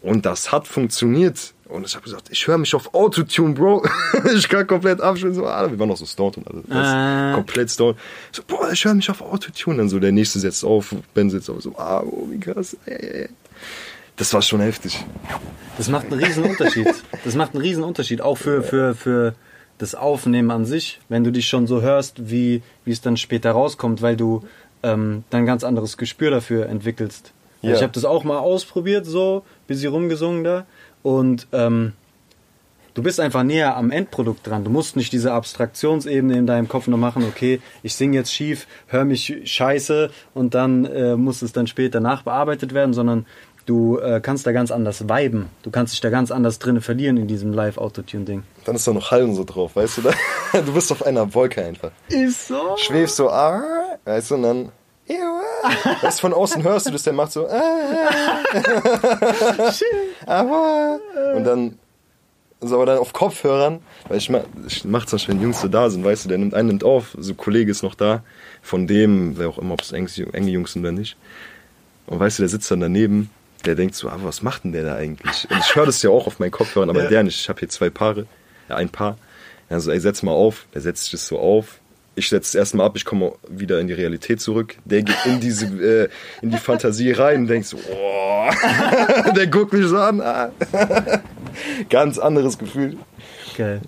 [0.04, 1.54] Und das hat funktioniert.
[1.66, 3.86] Und ich habe gesagt, ich höre mich auf Autotune, Bro.
[4.34, 5.34] ich kann komplett abspielen.
[5.34, 6.70] So, ah, wir waren noch so stoned und alles.
[6.70, 7.32] Ah.
[7.34, 7.96] Komplett stoned.
[8.30, 9.78] So, boah, ich höre mich auf Autotune.
[9.78, 11.62] Dann so, der nächste setzt auf, Ben setzt auf.
[11.62, 12.76] So, ah, oh, wie krass.
[14.16, 15.02] Das war schon heftig.
[15.78, 16.94] Das macht einen riesen Unterschied.
[17.24, 18.20] Das macht einen riesen Unterschied.
[18.20, 19.34] Auch für, für, für
[19.78, 23.52] das Aufnehmen an sich, wenn du dich schon so hörst, wie, wie es dann später
[23.52, 24.44] rauskommt, weil du
[24.82, 27.32] ähm, dann ein ganz anderes Gespür dafür entwickelst.
[27.64, 27.76] Also Ja.
[27.76, 30.66] Ich habe das auch mal ausprobiert, so, bisschen rumgesungen da.
[31.02, 31.92] Und ähm,
[32.94, 34.64] du bist einfach näher am Endprodukt dran.
[34.64, 38.66] Du musst nicht diese Abstraktionsebene in deinem Kopf noch machen, okay, ich singe jetzt schief,
[38.86, 43.26] höre mich scheiße und dann äh, muss es dann später nachbearbeitet werden, sondern
[43.66, 45.48] du äh, kannst da ganz anders viben.
[45.62, 48.42] Du kannst dich da ganz anders drin verlieren in diesem Live-Autotune-Ding.
[48.64, 50.02] Dann ist da noch Hall und so drauf, weißt du?
[50.02, 50.12] Da?
[50.64, 51.90] Du bist auf einer Wolke einfach.
[52.08, 52.76] Ist so?
[52.76, 53.62] Schwebst so, ah,
[54.04, 54.72] weißt du, und dann.
[55.06, 57.60] Du, von außen hörst du das, der macht so, ah,
[60.26, 60.98] aber.
[61.36, 61.78] Und dann,
[62.60, 65.90] so, aber dann auf Kopfhörern, weil ich, mach- ich mach's dann, wenn Jungs so da
[65.90, 68.22] sind, weißt du, der nimmt einen nimmt auf, so ein Kollege ist noch da,
[68.62, 71.16] von dem, wer auch immer, ob es enge enge Jungs sind oder nicht.
[72.06, 73.30] Und weißt du, der sitzt dann daneben,
[73.64, 75.46] der denkt so, aber was macht denn der da eigentlich?
[75.50, 77.38] Und ich höre das ja auch auf meinen Kopfhörern, aber der nicht.
[77.40, 78.26] Ich habe hier zwei Paare,
[78.68, 79.16] ja, ein Paar.
[79.70, 80.66] Also, ey, setz mal auf.
[80.74, 81.80] Der setzt sich das so auf.
[82.16, 84.76] Ich setze es erstmal ab, ich komme wieder in die Realität zurück.
[84.84, 85.66] Der geht in diese,
[86.04, 86.08] äh,
[86.42, 88.50] in die Fantasie rein und denkt so, boah.
[89.36, 90.20] der guckt mich so an.
[90.20, 90.50] Ah.
[91.90, 92.96] Ganz anderes Gefühl.
[93.56, 93.80] Geil.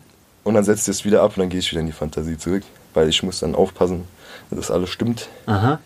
[0.45, 2.39] Und dann setzt er es wieder ab und dann gehe ich wieder in die Fantasie
[2.39, 2.63] zurück.
[2.95, 4.05] Weil ich muss dann aufpassen,
[4.51, 5.29] dass alles stimmt.
[5.47, 5.81] Aha.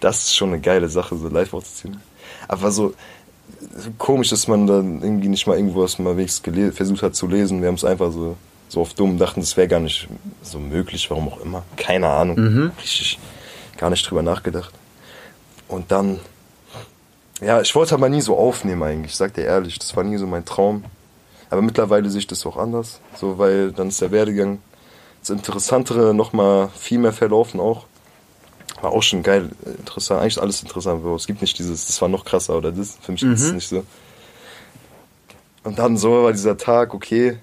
[0.00, 2.00] Das ist schon eine geile Sache, so live aufzuziehen.
[2.48, 2.94] Aber so,
[3.76, 7.26] so komisch, dass man dann irgendwie nicht mal irgendwo was mal wenigstens versucht hat zu
[7.26, 7.60] lesen.
[7.60, 8.36] Wir haben es einfach so,
[8.68, 10.08] so auf dumm dachten, das wäre gar nicht
[10.42, 11.62] so möglich, warum auch immer.
[11.76, 12.72] Keine Ahnung.
[12.78, 13.18] Richtig
[13.76, 14.72] gar nicht drüber nachgedacht.
[15.68, 16.20] Und dann,
[17.40, 20.16] ja, ich wollte aber nie so aufnehmen eigentlich, ich sag dir ehrlich, das war nie
[20.16, 20.84] so mein Traum.
[21.50, 24.58] Aber mittlerweile sehe ich das auch anders, so, weil dann ist der Werdegang,
[25.20, 27.86] das Interessantere nochmal viel mehr verlaufen auch.
[28.80, 31.04] War auch schon geil, interessant, eigentlich alles interessant.
[31.04, 33.68] Es gibt nicht dieses, das war noch krasser oder das, für mich ist es nicht
[33.68, 33.84] so.
[35.64, 37.38] Und dann so war dieser Tag, okay,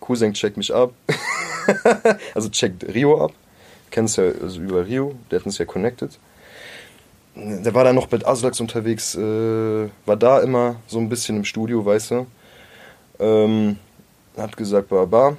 [0.00, 0.92] Cousin checkt mich ab.
[2.34, 3.32] also checkt Rio ab.
[3.90, 6.18] Kennst ja also über Rio, der hat uns ja connected.
[7.34, 11.44] Der war dann noch mit Aslax unterwegs, äh, war da immer so ein bisschen im
[11.44, 12.26] Studio, weißt du.
[13.20, 13.76] Ähm,
[14.36, 15.36] hat gesagt, Baba,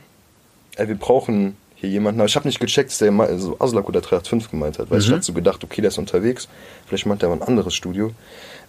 [0.77, 2.19] ey, wir brauchen hier jemanden.
[2.21, 4.99] Aber ich habe nicht gecheckt, dass der mal- also Aslak oder 385 gemeint hat, weil
[4.99, 6.47] ich hatte so gedacht, okay, der ist unterwegs.
[6.87, 8.11] Vielleicht meint der mal ein anderes Studio.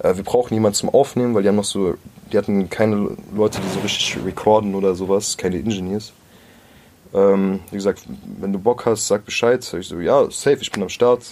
[0.02, 1.94] Äh, wir brauchen jemanden zum Aufnehmen, weil die haben noch so,
[2.32, 6.12] die hatten keine Leute, die so richtig recorden oder sowas, keine Engineers.
[7.12, 8.02] Ähm, wie gesagt,
[8.40, 9.62] wenn du Bock hast, sag Bescheid.
[9.62, 11.22] Sag ich so, ja, safe, ich bin am Start.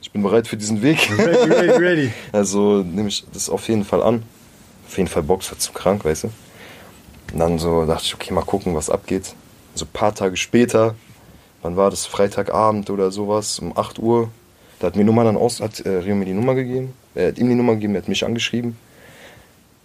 [0.00, 1.10] Ich bin bereit für diesen Weg.
[1.18, 2.12] Ready, ready, ready.
[2.32, 4.22] Also nehme ich das auf jeden Fall an.
[4.86, 6.30] Auf jeden Fall Box war zu krank, weißt du.
[7.32, 9.34] Und dann so dachte ich, okay, mal gucken, was abgeht.
[9.74, 10.94] So ein paar Tage später,
[11.62, 12.06] wann war das?
[12.06, 14.30] Freitagabend oder sowas, um 8 Uhr.
[14.78, 16.94] Da hat mir Nummer dann aus, hat äh, Rio mir die Nummer gegeben.
[17.18, 18.76] Er hat ihm die Nummer gegeben, er hat mich angeschrieben.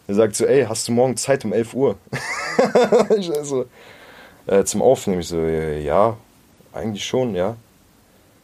[0.08, 1.98] Er sagt so, ey, hast du morgen Zeit um 11 Uhr?
[3.17, 3.65] ich so,
[4.46, 5.22] äh, zum Aufnehmen.
[5.22, 6.15] Ich so, äh, ja,
[6.74, 7.56] eigentlich schon, ja.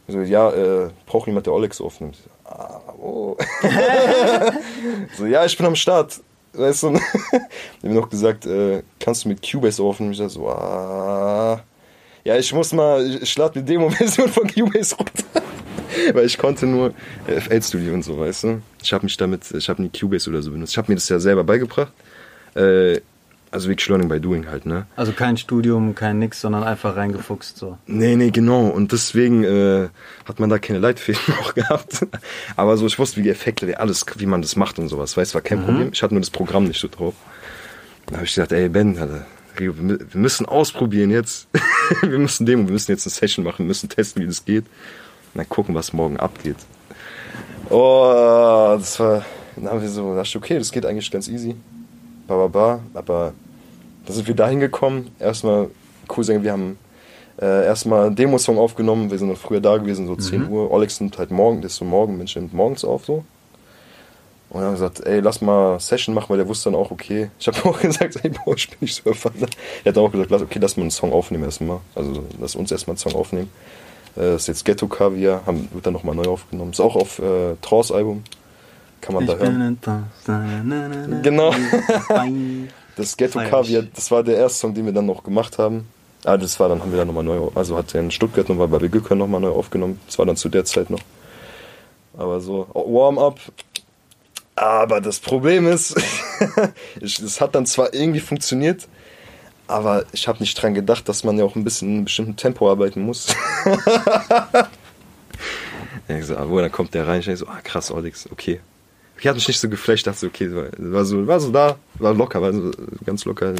[0.08, 2.16] Ich so, ja, äh, braucht jemand, der Olex aufnimmt.
[2.16, 3.36] Ich so, ah, oh.
[5.16, 6.20] so, ja, ich bin am Start.
[6.52, 7.02] Weißt du, ich
[7.84, 10.14] habe noch gesagt, äh, kannst du mit Cubase aufnehmen?
[10.14, 11.62] Ich so, ah.
[12.24, 15.39] Ja, ich muss mal, ich, ich lade eine Demo-Version von Cubase runter.
[16.12, 16.92] Weil ich konnte nur
[17.26, 18.62] FL Studio und so, weißt du.
[18.82, 20.72] Ich habe mich damit, ich habe nie Cubase oder so benutzt.
[20.72, 21.92] Ich habe mir das ja selber beigebracht.
[22.54, 23.00] Äh,
[23.52, 24.86] also wirklich Learning by Doing halt, ne?
[24.94, 27.78] Also kein Studium, kein nix, sondern einfach reingefuchst so.
[27.88, 28.68] Nee, nee, genau.
[28.68, 29.88] Und deswegen äh,
[30.24, 32.06] hat man da keine Leitfäden auch gehabt.
[32.54, 35.16] Aber so, ich wusste, wie die Effekte, wie alles, wie man das macht und sowas.
[35.16, 35.90] Weißt du, war kein Problem.
[35.92, 37.14] Ich hatte nur das Programm nicht so drauf.
[38.06, 39.26] Da habe ich gesagt, ey Ben, Alter,
[39.58, 41.48] Rio, wir, mü- wir müssen ausprobieren jetzt.
[42.02, 44.64] wir müssen Demo, wir müssen jetzt eine Session machen, müssen testen, wie das geht.
[45.34, 46.56] Dann gucken, was morgen abgeht.
[47.68, 49.24] Oh, das war.
[49.56, 51.54] Dann haben wir so, ich, okay, das geht eigentlich ganz easy.
[52.26, 52.80] Ba, ba, ba.
[52.94, 53.32] Aber
[54.06, 55.10] da sind wir da hingekommen.
[55.18, 55.68] Erstmal,
[56.16, 56.78] cool sagen, wir haben
[57.40, 59.10] äh, erstmal einen Demo-Song aufgenommen.
[59.10, 60.72] Wir sind noch früher da gewesen, so 10 Uhr.
[60.72, 63.24] Alex nimmt halt morgen, das ist so morgen, Mensch nimmt morgens auf so.
[64.50, 66.90] Und dann haben wir gesagt, ey, lass mal Session machen, weil der wusste dann auch,
[66.90, 67.30] okay.
[67.38, 69.34] Ich habe auch gesagt, ey, boah, ich bin nicht so erfahren.
[69.84, 71.78] Er hat auch gesagt, okay, lass mal einen Song aufnehmen erstmal.
[71.94, 73.50] Also lass uns erstmal einen Song aufnehmen.
[74.16, 76.72] Äh, Das ist jetzt Ghetto Caviar, haben, wird dann nochmal neu aufgenommen.
[76.72, 78.22] Ist auch auf äh, Trance Album.
[79.00, 79.78] Kann man da hören.
[81.22, 81.54] Genau.
[82.96, 83.48] Das Ghetto ich.
[83.48, 85.86] Caviar, das war der erste Song, den wir dann noch gemacht haben.
[86.24, 88.68] Ah, das war dann, haben wir dann nochmal neu, also hat er in Stuttgart nochmal
[88.68, 89.98] bei Begücker nochmal neu aufgenommen.
[90.06, 91.00] Das war dann zu der Zeit noch.
[92.18, 93.38] Aber so, Warm-up.
[94.54, 95.96] Aber das Problem ist,
[97.00, 98.86] ich- es hat dann zwar irgendwie funktioniert,
[99.70, 102.36] aber ich habe nicht dran gedacht, dass man ja auch ein bisschen in einem bestimmten
[102.36, 103.28] Tempo arbeiten muss.
[106.08, 108.28] ja, ich so, ah, wo, dann kommt der rein, ich denk so, ah, krass, Alex,
[108.30, 108.60] okay.
[109.18, 111.76] Ich hatte mich nicht so geflasht, dachte so, okay, war, war so, war so da,
[111.94, 112.70] war locker, war so
[113.04, 113.54] ganz locker.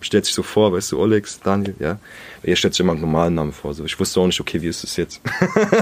[0.00, 1.98] stellt sich so vor, weißt du, Olex, Daniel, ja.
[2.42, 3.72] Er stellt sich immer einen normalen Namen vor.
[3.72, 3.84] So.
[3.84, 5.20] Ich wusste auch nicht, okay, wie ist das jetzt?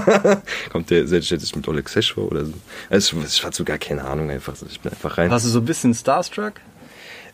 [0.71, 2.53] Kommt der, stellt sich mit Olex Sesh vor oder so.
[2.89, 4.53] Also, ich hatte so gar keine Ahnung einfach.
[4.69, 5.31] Ich bin einfach rein.
[5.31, 6.53] Warst du so ein bisschen starstruck?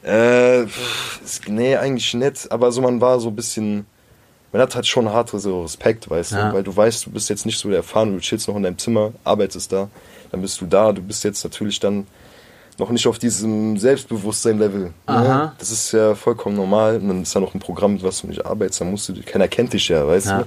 [0.03, 2.51] Äh, pff, nee, eigentlich nicht.
[2.51, 3.85] Aber so, man war so ein bisschen.
[4.51, 6.49] Man hat halt schon harte so Respekt, weißt Ja.
[6.49, 6.55] du?
[6.55, 8.77] Weil du weißt, du bist jetzt nicht so der Erfahrene, du chillst noch in deinem
[8.77, 9.89] Zimmer, arbeitest da,
[10.31, 12.05] dann bist du da, du bist jetzt natürlich dann
[12.81, 14.91] noch nicht auf diesem Selbstbewusstsein-Level.
[15.07, 15.51] Ne?
[15.57, 16.97] Das ist ja vollkommen normal.
[16.97, 19.13] Und dann ist da noch ein Programm, mit was du nicht arbeitest, dann musst du,
[19.23, 20.39] keiner kennt dich ja, weißt Ja.
[20.39, 20.45] du?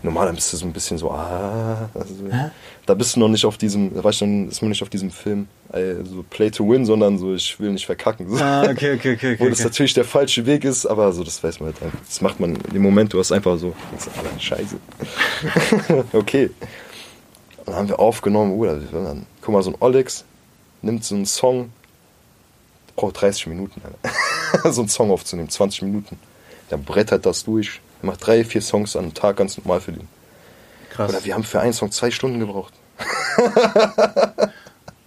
[0.00, 2.14] Normal, dann bist du so ein bisschen so, ah, also,
[2.86, 4.88] da bist du noch nicht auf diesem, da war ich dann, ist man nicht auf
[4.88, 8.28] diesem Film, äh, so Play to Win, sondern so, ich will nicht verkacken.
[8.28, 8.36] So.
[8.42, 11.58] Ah, okay, okay, okay, Wo das natürlich der falsche Weg ist, aber so, das weiß
[11.58, 11.98] man halt einfach.
[12.06, 14.76] Das macht man im Moment, du hast einfach so, denkst, Alter, scheiße.
[16.12, 16.50] okay.
[17.58, 20.24] Und dann haben wir aufgenommen, waren dann, guck mal, so ein Olex
[20.82, 21.72] nimmt so einen Song,
[22.96, 23.80] braucht 30 Minuten,
[24.70, 26.18] so einen Song aufzunehmen, 20 Minuten.
[26.70, 29.92] Der brettert das durch, er macht drei, vier Songs an einem Tag ganz normal für
[29.92, 30.08] den.
[30.90, 31.10] Krass.
[31.10, 32.74] Oder wir haben für einen Song zwei Stunden gebraucht.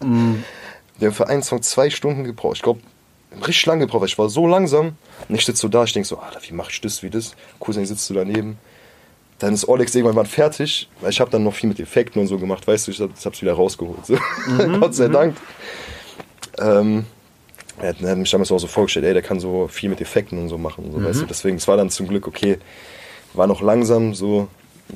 [0.04, 0.38] Mm.
[0.98, 2.56] Wir haben für einen Song zwei Stunden gebraucht.
[2.56, 2.82] Ich glaube,
[3.46, 4.98] richtig lange gebraucht, weil ich war so langsam.
[5.30, 7.36] Und ich sitze so da, ich denke so, Alter, wie mache ich das, wie das?
[7.60, 8.58] Cousin sitzt so daneben.
[9.42, 12.38] Dann ist Olex irgendwann fertig, weil ich habe dann noch viel mit Effekten und so
[12.38, 14.06] gemacht, weißt du, ich hab- ich hab's wieder rausgeholt.
[14.06, 14.16] So.
[14.80, 15.36] Gott sei Dank.
[16.60, 17.06] Ähm,
[17.80, 20.00] er hat, er hat mich damals auch so vorgestellt, ey, der kann so viel mit
[20.02, 20.86] Effekten und so machen.
[20.86, 21.26] Und so, weißt du?
[21.26, 22.58] Deswegen, es war dann zum Glück okay.
[23.34, 24.48] War noch langsam, so,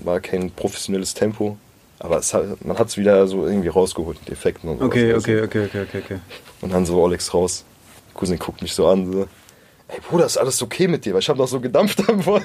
[0.03, 1.58] war kein professionelles Tempo.
[1.99, 4.86] Aber es hat, man hat es wieder so irgendwie rausgeholt mit Effekten und so.
[4.86, 6.19] Okay, okay, okay, okay, okay, okay.
[6.62, 7.63] Und dann so Alex raus.
[8.13, 9.27] Cousin guckt mich so an, so.
[9.87, 11.13] Ey Bruder, ist alles okay mit dir?
[11.13, 12.39] Weil ich habe noch so gedampft am du?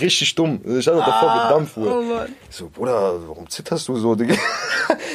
[0.00, 0.58] Richtig dumm.
[0.78, 1.98] Ich habe noch davor gedampft, Bruder.
[1.98, 2.34] oh Mann.
[2.48, 4.14] Ich so, Bruder, warum zitterst du so?
[4.14, 4.34] Digga?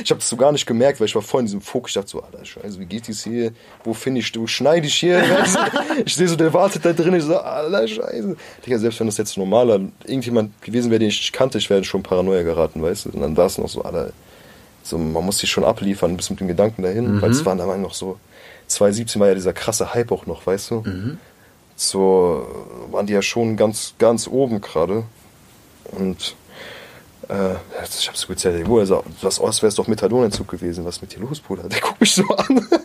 [0.02, 1.92] Ich habe das so gar nicht gemerkt, weil ich war voll in diesem Fokus.
[1.92, 3.52] Ich dachte so, Alter, Scheiße, wie geht dies hier?
[3.84, 5.18] Wo finde ich, du schneide ich hier?
[5.30, 5.60] Weißt du?
[6.06, 7.16] Ich sehe so, der wartet da drin.
[7.16, 8.38] Ich so, Alter, Scheiße.
[8.66, 11.84] Digga, selbst wenn das jetzt normaler, irgendjemand gewesen wäre, den ich nicht kannte, ich wäre
[11.84, 13.10] schon Paranoia geraten, weißt du?
[13.10, 14.12] Und dann war es noch so, Alter,
[14.84, 17.82] so, man muss sich schon abliefern, bis mit dem Gedanken dahin, weil es waren damals
[17.82, 18.18] noch so,
[18.70, 20.84] 2017 war ja dieser krasse Hype auch noch, weißt du?
[21.76, 22.48] So
[22.92, 25.04] waren die ja schon ganz, ganz oben gerade.
[25.92, 26.36] Und
[27.30, 27.54] äh,
[27.98, 31.16] ich hab's so gezählt, Bruder, also, was aus wär's doch Methadonentzug gewesen, was ist mit
[31.16, 31.64] dir los, Bruder?
[31.70, 32.68] Der guckt mich so an.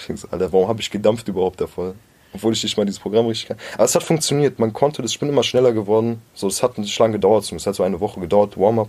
[0.00, 1.94] Ich denk so, Alter, warum habe ich gedampft überhaupt davor?
[2.32, 3.56] Obwohl ich nicht mal dieses Programm richtig kann.
[3.74, 6.22] Aber es hat funktioniert, man konnte das, ich bin immer schneller geworden.
[6.34, 8.88] So, es hat nicht lange gedauert, es hat so eine Woche gedauert, Warm-up.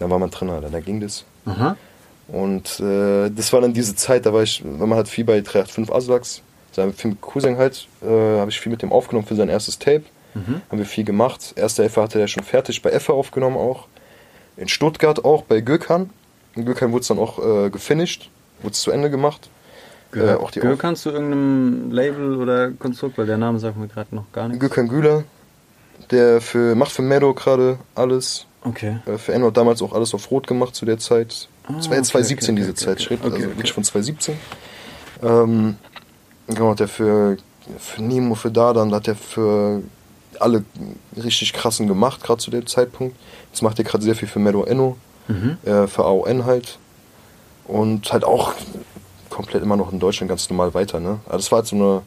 [0.00, 1.24] Dann war man drin, Alter, da ging das.
[1.46, 1.76] Aha.
[2.28, 5.40] Und äh, das war dann diese Zeit, da war ich, wenn man halt viel bei
[5.40, 9.48] 385 Aslaks, seinem Film Cousin halt, äh, habe ich viel mit dem aufgenommen für sein
[9.48, 10.04] erstes Tape.
[10.34, 11.52] Haben wir viel gemacht.
[11.56, 13.86] Erster Effe hatte er schon fertig, bei Effe aufgenommen auch.
[14.56, 16.10] In Stuttgart auch, bei Gökhan.
[16.56, 19.48] In Gökhan wurde es dann auch äh, gefinisht, wurde es zu Ende gemacht.
[20.12, 24.14] Äh, auch die kannst du irgendeinem Label oder Konstrukt, weil der Name sagt mir gerade
[24.14, 24.60] noch gar nichts.
[24.60, 25.24] Gökhan Güler,
[26.10, 28.46] der für, macht für Meadow gerade alles.
[28.62, 28.98] Okay.
[29.06, 31.48] Äh, für Enno hat damals auch alles auf Rot gemacht zu der Zeit.
[31.68, 33.02] Das war ja okay, 2017 okay, diese okay, Zeit, okay.
[33.02, 34.36] ich rede Okay, also wirklich von 2017.
[35.22, 35.76] Ähm,
[36.46, 37.36] genau, hat er für,
[37.78, 39.82] für Nemo, für Dadan, hat er für
[40.40, 40.64] alle
[41.16, 43.16] richtig krassen gemacht, gerade zu dem Zeitpunkt.
[43.50, 44.96] Jetzt macht er gerade sehr viel für Meadow Enno,
[45.26, 45.56] Mhm.
[45.64, 46.78] äh, für AON halt.
[47.66, 48.52] Und halt auch
[49.30, 51.20] komplett immer noch in Deutschland ganz normal weiter, ne?
[51.24, 52.02] Aber das war halt so eine,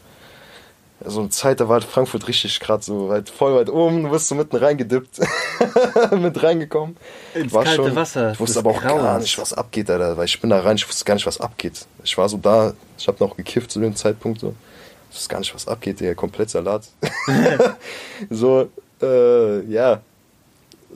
[1.09, 4.27] so eine Zeit, da war Frankfurt richtig gerade so weit, voll weit oben, du wirst
[4.27, 5.19] so mitten reingedippt,
[6.11, 6.97] mit reingekommen.
[7.33, 9.23] Ins war kalte Wasser Ich wusste aber auch gar Grauens.
[9.23, 11.85] nicht, was abgeht, Alter, weil ich bin da rein, ich wusste gar nicht, was abgeht.
[12.03, 14.53] Ich war so da, ich habe noch gekifft zu dem Zeitpunkt so.
[15.09, 16.87] Ich wusste gar nicht, was abgeht, der komplett Salat.
[18.29, 18.69] so,
[19.01, 20.01] äh, ja.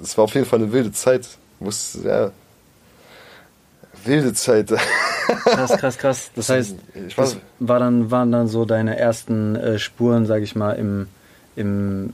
[0.02, 1.26] Es war auf jeden Fall eine wilde Zeit.
[1.60, 2.32] Ich wusste, ja.
[4.06, 4.68] Wilde Zeit.
[5.46, 6.32] Krass, krass, krass.
[6.36, 6.76] Das heißt,
[7.08, 11.08] Ich das war dann, waren dann so deine ersten äh, Spuren, sag ich mal, im,
[11.56, 12.14] im,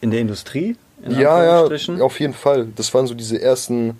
[0.00, 0.76] in der Industrie?
[1.02, 2.68] In Ja, ja, auf jeden Fall.
[2.76, 3.98] Das waren so diese ersten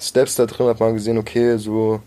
[0.00, 2.00] Steps da drin, hat man gesehen, okay, so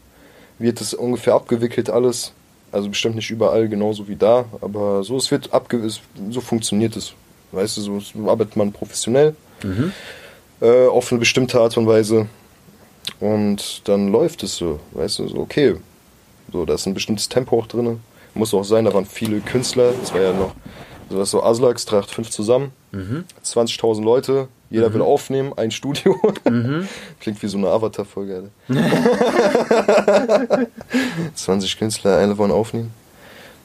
[0.58, 2.34] wird das ungefähr abgewickelt alles.
[2.72, 6.96] Also bestimmt nicht überall genauso wie da, aber so es wird abge es, so funktioniert
[6.96, 7.13] es.
[7.52, 9.92] Weißt du, so, so arbeitet man professionell Mhm.
[10.62, 12.28] äh, auf eine bestimmte Art und Weise
[13.19, 15.76] und dann läuft es so, weißt du, so okay.
[16.52, 18.00] So, da ist ein bestimmtes Tempo auch drin.
[18.34, 20.54] Muss auch sein, da waren viele Künstler, das war ja noch
[21.10, 22.72] sowas so Aslaks, 385 zusammen.
[23.43, 26.15] 20.000 Leute, jeder will aufnehmen, ein Studio.
[27.19, 28.50] Klingt wie so eine Avatar-Folge.
[28.69, 30.67] Alter.
[31.36, 32.91] 20 Künstler, alle wollen aufnehmen.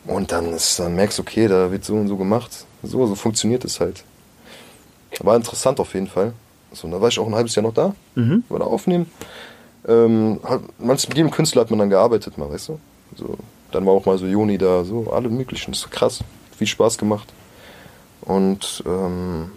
[0.06, 2.66] Und dann, ist, dann merkst du, okay, da wird so und so gemacht.
[2.82, 4.04] So, so funktioniert es halt.
[5.20, 6.32] War interessant auf jeden Fall.
[6.74, 7.94] So, da war ich auch ein halbes Jahr noch da,
[8.48, 9.10] war da aufnehmen.
[9.86, 12.80] Ähm, hat, mit jedem Künstler hat man dann gearbeitet, mal, weißt du?
[13.16, 13.36] So,
[13.70, 15.72] dann war auch mal so Joni da, so alle möglichen.
[15.72, 16.20] Das ist krass.
[16.56, 17.32] Viel Spaß gemacht.
[18.22, 19.50] Und ähm,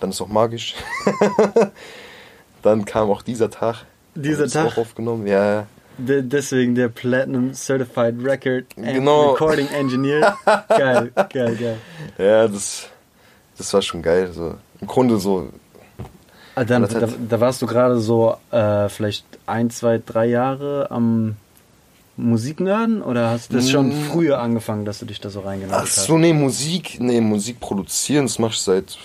[0.00, 0.74] dann ist auch magisch.
[2.62, 3.86] dann kam auch dieser Tag.
[4.14, 4.72] Dieser Tag?
[4.72, 5.44] Auch aufgenommen, ja.
[5.44, 5.66] ja.
[5.98, 9.32] De deswegen der Platinum Certified Record Genau.
[9.32, 10.36] Recording Engineer.
[10.68, 11.78] geil, geil, geil.
[12.18, 12.88] Ja, das,
[13.56, 14.30] das war schon geil.
[14.32, 14.54] So.
[14.80, 15.48] Im Grunde so,
[16.64, 21.36] dann, Das da, da warst du gerade so äh, vielleicht ein, zwei, drei Jahre am
[22.16, 25.82] Musiknerden oder hast du das schon früher angefangen, dass du dich da so reingenommen ach
[25.86, 26.06] hast?
[26.06, 28.96] so, nee, Musik, nee, Musik produzieren, das mache ich seit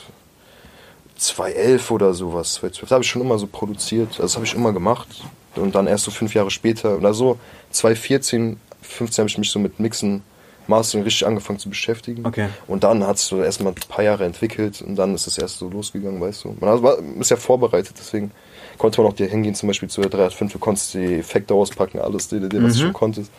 [1.17, 2.53] 2011 oder sowas.
[2.53, 2.81] 2012.
[2.81, 5.07] Das habe ich schon immer so produziert, also das habe ich immer gemacht.
[5.55, 7.37] Und dann erst so fünf Jahre später oder so,
[7.71, 10.23] 2014, 15 habe ich mich so mit Mixen,
[10.71, 12.25] Mastering richtig angefangen zu beschäftigen.
[12.25, 12.47] Okay.
[12.67, 15.59] Und dann hat es so erstmal ein paar Jahre entwickelt und dann ist es erst
[15.59, 16.55] so losgegangen, weißt du.
[16.59, 18.31] Man hat- war, ist ja vorbereitet, deswegen
[18.77, 21.99] konnte man auch dir hingehen, zum Beispiel zu der 305, du konntest die Effekte auspacken,
[21.99, 23.31] alles, die, die, was du schon konntest.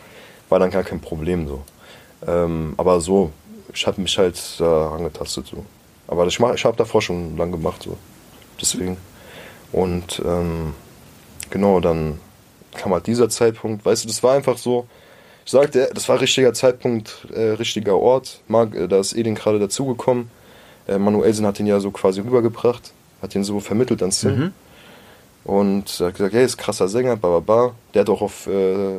[0.49, 1.63] War dann gar kein Problem so.
[2.25, 3.31] Ähm, aber so,
[3.73, 5.65] ich habe mich halt da angetastet so.
[6.07, 7.97] Aber ich, mach- ich habe davor schon lang gemacht so.
[8.61, 8.97] Deswegen.
[9.71, 10.73] Und ähm,
[11.49, 12.19] genau, dann
[12.75, 14.87] kam halt dieser Zeitpunkt, weißt du, das war einfach so,
[15.45, 18.39] ich sagte, das war richtiger Zeitpunkt, äh, richtiger Ort.
[18.47, 20.29] Marc, äh, da ist Edin gerade dazugekommen.
[20.87, 24.53] Äh, Manuelsen hat ihn ja so quasi rübergebracht, hat ihn so vermittelt ans Sim.
[25.43, 27.75] Und er hat gesagt, hey, ist krasser Sänger, bla bla bla.
[27.93, 28.95] Der hat auch auf äh,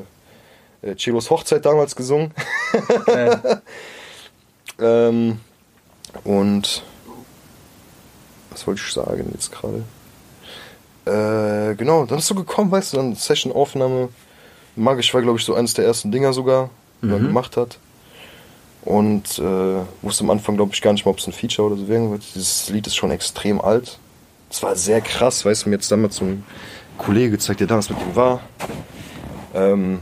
[0.83, 2.33] äh, Celos Hochzeit damals gesungen.
[4.79, 5.41] Ähm,
[6.25, 6.83] und
[8.51, 9.85] was wollte ich sagen jetzt gerade?
[11.07, 14.09] Äh, genau, dann ist so gekommen, weißt du, dann Session-Aufnahme.
[14.77, 16.71] Magisch war, glaube ich, so eines der ersten Dinger sogar,
[17.03, 17.79] die man gemacht hat.
[18.85, 21.77] Und äh, wusste am Anfang, glaube ich, gar nicht mal, ob es ein Feature oder
[21.77, 22.23] so werden wird.
[22.35, 23.99] Dieses Lied ist schon extrem alt.
[24.51, 26.45] Es war sehr krass, weißt du, mir jetzt damals so ein
[26.99, 28.41] Kollege gezeigt, der damals mit ihm war.
[29.55, 30.01] Ähm,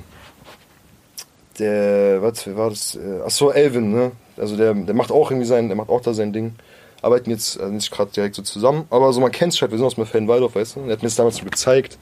[1.58, 2.96] der, was, wer war das?
[2.96, 4.12] Äh, Achso, Elvin, ne?
[4.36, 6.54] Also der, der macht auch irgendwie sein, der macht auch da sein Ding.
[7.02, 9.78] Arbeiten jetzt also nicht gerade direkt so zusammen, aber so man kennt sich halt, wir
[9.78, 10.80] sind aus dem Fan-Waldorf, weißt du?
[10.84, 11.98] Der hat mir das damals so gezeigt.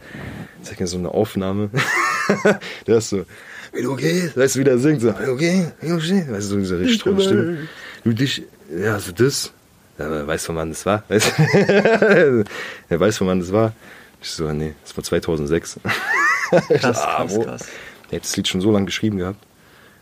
[0.62, 1.70] Zeigt mir so eine Aufnahme.
[2.86, 3.24] der ist so,
[3.72, 6.50] wie du gehst, weißt du, wie der singt, so, wie du gehst, du stehst, weißt
[6.50, 6.88] du, so hohen
[7.20, 7.58] Stimme.
[8.04, 8.42] Du dich,
[8.74, 9.52] ja, so das.
[9.98, 11.04] Ja, weißt du, wann das war?
[11.08, 12.44] Weißt du?
[12.88, 13.74] Er weiß, wann das war.
[14.22, 15.80] Ich so, nee, das war 2006.
[16.50, 17.66] Krass, Ah, krass, krass.
[18.10, 19.38] er hat das Lied schon so lange geschrieben gehabt.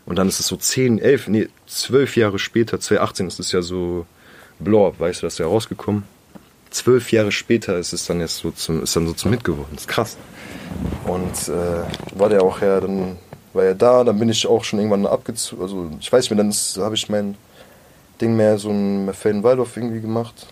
[0.05, 3.61] Und dann ist es so 10, 11, nee, 12 Jahre später, 2018 ist es ja
[3.61, 4.05] so
[4.59, 6.03] Blow Up, weißt du, das ist ja rausgekommen.
[6.69, 9.69] Zwölf Jahre später ist es dann jetzt so zum, ist dann so zum Hit geworden.
[9.73, 10.17] Das ist krass.
[11.05, 13.17] Und äh, war der auch ja, dann
[13.53, 15.61] war er da, dann bin ich auch schon irgendwann abgezogen.
[15.61, 17.35] Also ich weiß nicht mehr, dann habe ich mein
[18.21, 20.47] Ding mehr so ein Felden-Waldorf irgendwie gemacht.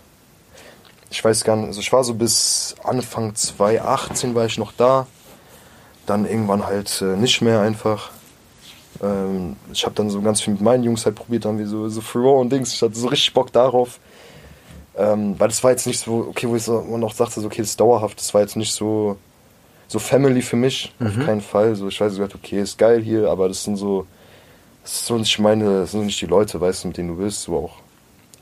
[1.10, 5.06] Ich weiß gar nicht, also ich war so bis Anfang 2018 war ich noch da.
[6.06, 8.10] Dann irgendwann halt äh, nicht mehr einfach.
[9.02, 11.88] Ähm, ich habe dann so ganz viel mit meinen Jungs halt probiert, dann wie so,
[11.88, 12.74] so Furore und Dings.
[12.74, 14.00] Ich hatte so richtig Bock darauf.
[14.96, 17.46] Ähm, weil das war jetzt nicht so, okay, wo ich so man auch sagte, so,
[17.46, 18.18] okay, das ist dauerhaft.
[18.18, 19.16] Das war jetzt nicht so,
[19.88, 20.92] so Family für mich.
[21.00, 21.74] Auf keinen Fall.
[21.74, 24.06] So, ich weiß so, okay, ist geil hier, aber das sind so,
[24.82, 27.42] das so nicht meine, das sind nicht die Leute, weißt du, mit denen du bist,
[27.42, 27.76] so auch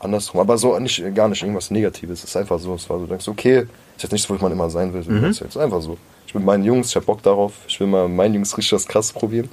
[0.01, 0.41] andersrum.
[0.41, 2.25] Aber so nicht, gar nicht irgendwas Negatives.
[2.25, 4.43] Es ist einfach so, es war so, du denkst, okay, ist jetzt nicht so, wo
[4.43, 5.03] man immer sein will.
[5.03, 5.97] So, Es ist jetzt einfach so.
[6.27, 7.53] Ich bin mit meinen Jungs, ich hab Bock darauf.
[7.69, 9.49] Ich will mal meinen Jungs richtig das krass probieren.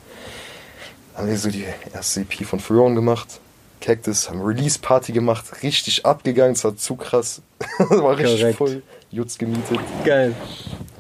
[1.16, 3.40] Haben wir so die erste EP von Furore gemacht.
[3.80, 7.42] Cactus, haben Release-Party gemacht, richtig abgegangen, es war zu krass.
[7.78, 8.58] war richtig Korrekt.
[8.58, 8.82] voll.
[9.12, 9.78] Jutz gemietet.
[10.06, 10.34] Geil.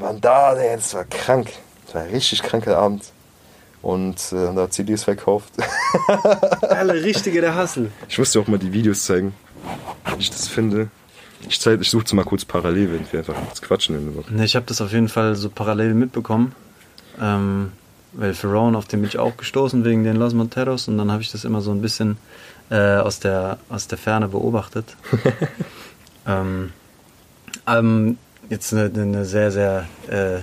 [0.04, 1.50] Waren da, ey, das war krank.
[1.86, 3.04] Das war ein richtig kranker Abend.
[3.82, 5.54] Und äh, haben da CDs verkauft.
[6.62, 7.90] Alle richtige der Hassel.
[8.10, 9.34] Ich muss dir auch mal die Videos zeigen,
[10.16, 10.90] wie ich das finde.
[11.48, 14.16] Ich, zeig- ich suche es mal kurz parallel, wenn wir einfach kurz quatschen in der
[14.24, 14.34] Woche.
[14.34, 16.54] Ne, ich habe das auf jeden Fall so parallel mitbekommen.
[17.22, 17.72] Ähm,
[18.14, 21.22] weil Ferron, auf den bin ich auch gestoßen wegen den Los Monteros und dann habe
[21.22, 22.18] ich das immer so ein bisschen
[22.70, 24.96] äh, aus, der, aus der Ferne beobachtet.
[26.28, 26.72] ähm,
[27.68, 28.18] ähm,
[28.50, 30.40] jetzt eine, eine sehr, sehr äh,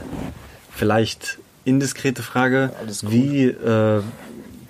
[0.70, 2.72] vielleicht indiskrete Frage.
[3.02, 3.10] Cool.
[3.10, 4.02] Wie äh,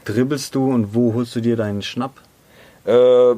[0.04, 2.14] dribbelst du und wo holst du dir deinen Schnapp?
[2.84, 3.34] Äh,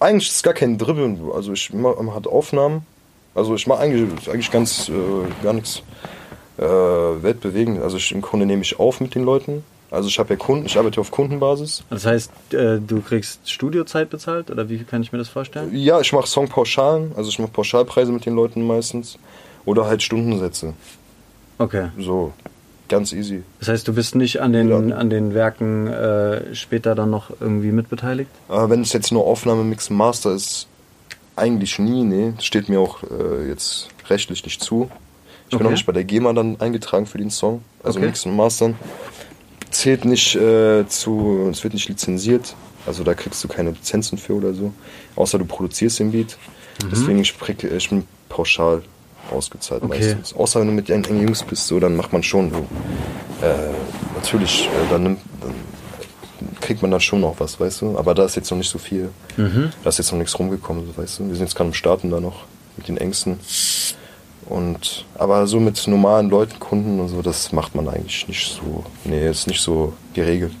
[0.00, 1.20] eigentlich ist es gar kein Dribbeln.
[1.34, 2.86] Also ich mache halt Aufnahmen.
[3.34, 4.92] Also ich mache eigentlich, eigentlich ganz äh,
[5.42, 5.82] gar nichts
[6.58, 7.82] äh, weltbewegend.
[7.82, 9.64] Also ich, im Grunde nehme ich auf mit den Leuten.
[9.90, 11.84] Also ich habe ja Kunden, ich arbeite auf Kundenbasis.
[11.90, 15.70] Das heißt, äh, du kriegst Studiozeit bezahlt oder wie kann ich mir das vorstellen?
[15.72, 19.18] Ja, ich mache Songpauschalen, also ich mache Pauschalpreise mit den Leuten meistens.
[19.64, 20.74] Oder halt Stundensätze.
[21.58, 21.88] Okay.
[21.98, 22.32] So,
[22.88, 23.42] ganz easy.
[23.60, 24.96] Das heißt, du bist nicht an den, Ja.
[24.96, 28.30] an den Werken äh, später dann noch irgendwie mitbeteiligt?
[28.48, 30.66] Aber wenn es jetzt nur Aufnahme, Mix, Master ist,
[31.36, 32.32] eigentlich nie, nee.
[32.36, 34.90] Das steht mir auch äh, jetzt rechtlich nicht zu.
[35.44, 35.64] Ich bin Okay.
[35.64, 37.62] noch nicht bei der GEMA dann eingetragen für den Song.
[37.82, 38.06] Also Okay.
[38.08, 38.74] Mix und Mastern.
[39.84, 42.54] Zählt nicht äh, zu, es wird nicht lizenziert.
[42.86, 44.72] Also da kriegst du keine Lizenzen für oder so.
[45.14, 46.38] Außer du produzierst den Beat.
[46.82, 46.88] Mhm.
[46.90, 48.80] Deswegen ich, krieg- ich bin pauschal
[49.30, 49.98] ausgezahlt Okay.
[49.98, 50.32] meistens.
[50.34, 52.56] Außer wenn du mit den Jungs bist, so, dann macht man schon so.
[53.46, 53.74] Äh,
[54.14, 55.52] natürlich, äh, dann, nimmt, dann
[56.62, 57.98] kriegt man dann schon noch was, weißt du.
[57.98, 59.10] Aber da ist jetzt noch nicht so viel.
[59.36, 59.70] Mhm.
[59.82, 61.28] Da ist jetzt noch nichts rumgekommen, so, weißt du.
[61.28, 62.44] Wir sind jetzt gerade am Starten da noch
[62.78, 63.38] mit den Ängsten.
[64.46, 68.84] Und, aber so mit normalen Leuten, Kunden und so, das macht man eigentlich nicht so.
[69.04, 70.52] Nee, ist nicht so geregelt.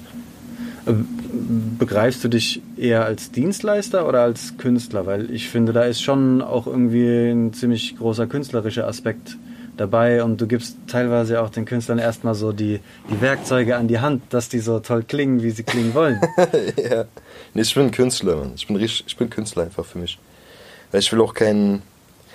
[1.78, 5.06] Begreifst du dich eher als Dienstleister oder als Künstler?
[5.06, 9.36] Weil ich finde, da ist schon auch irgendwie ein ziemlich großer künstlerischer Aspekt
[9.76, 12.80] dabei und du gibst teilweise auch den Künstlern erstmal so die,
[13.10, 16.20] die Werkzeuge an die Hand, dass die so toll klingen, wie sie klingen wollen.
[16.76, 17.04] ja.
[17.54, 18.52] Nee, ich bin Künstler, Mann.
[18.56, 20.18] Ich bin, ich bin Künstler einfach für mich.
[20.90, 21.82] Weil ich will auch keinen.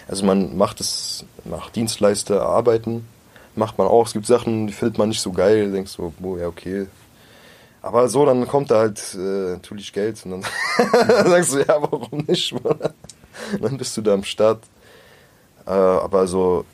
[0.10, 3.08] Also man macht es nach Dienstleister arbeiten,
[3.56, 4.08] macht man auch.
[4.08, 6.88] Es gibt Sachen, die findet man nicht so geil, denkst so, boah, ja, okay.
[7.84, 10.44] Aber so, dann kommt da halt äh, natürlich Geld und dann
[11.28, 12.54] sagst du, ja, warum nicht?
[13.62, 14.64] Dann bist du da am Start.
[15.68, 16.66] Äh, aber so,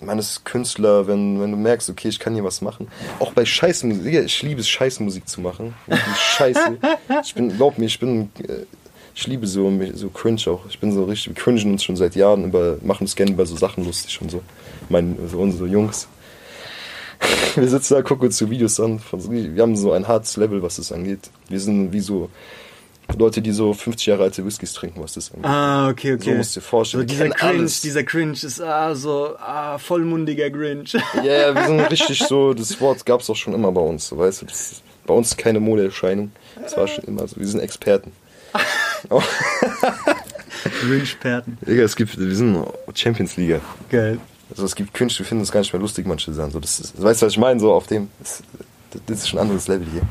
[0.00, 2.88] man ist Künstler, wenn, wenn du merkst, okay, ich kann hier was machen.
[3.18, 5.74] Auch bei Scheißmusik, ich liebe es, Scheißmusik zu machen.
[6.16, 6.78] Scheiße.
[7.22, 8.64] Ich bin, glaub mir, ich bin, äh,
[9.18, 10.60] ich liebe so, so cringe auch.
[10.68, 13.46] Ich bin so richtig, wir cringen uns schon seit Jahren über, machen uns gerne über
[13.46, 14.42] so Sachen lustig und so.
[14.88, 16.06] Mein, also unsere Jungs.
[17.56, 19.00] Wir sitzen da, gucken uns so Videos an.
[19.10, 21.30] So- wir haben so ein hartes Level, was das angeht.
[21.48, 22.30] Wir sind wie so
[23.18, 25.44] Leute, die so 50 Jahre alte Whiskys trinken, was das angeht.
[25.44, 26.30] Ah, okay, okay.
[26.30, 27.80] So musst du dir vorstellen, So dieser Cringe, alles.
[27.80, 30.84] dieser Cringe ist ah, so ah, vollmundiger Cringe.
[31.16, 34.06] Ja, ja, wir sind richtig so, das Wort gab es auch schon immer bei uns,
[34.06, 34.46] so, weißt du.
[34.46, 36.30] Das bei uns keine Modeerscheinung.
[36.62, 37.36] Das war schon immer so.
[37.36, 38.12] Wir sind Experten.
[39.10, 39.22] Oh,
[40.80, 41.58] Cringe-Perten.
[41.66, 43.60] Digga, es gibt, wir sind Champions Liga.
[43.90, 44.18] Geil.
[44.50, 46.50] Also es gibt Künstler, wir finden das gar nicht mehr lustig, manche Sachen.
[46.50, 47.60] So, das ist, weißt du, was ich meine?
[47.60, 48.42] So auf dem, das,
[49.06, 50.02] das ist schon ein anderes Level hier.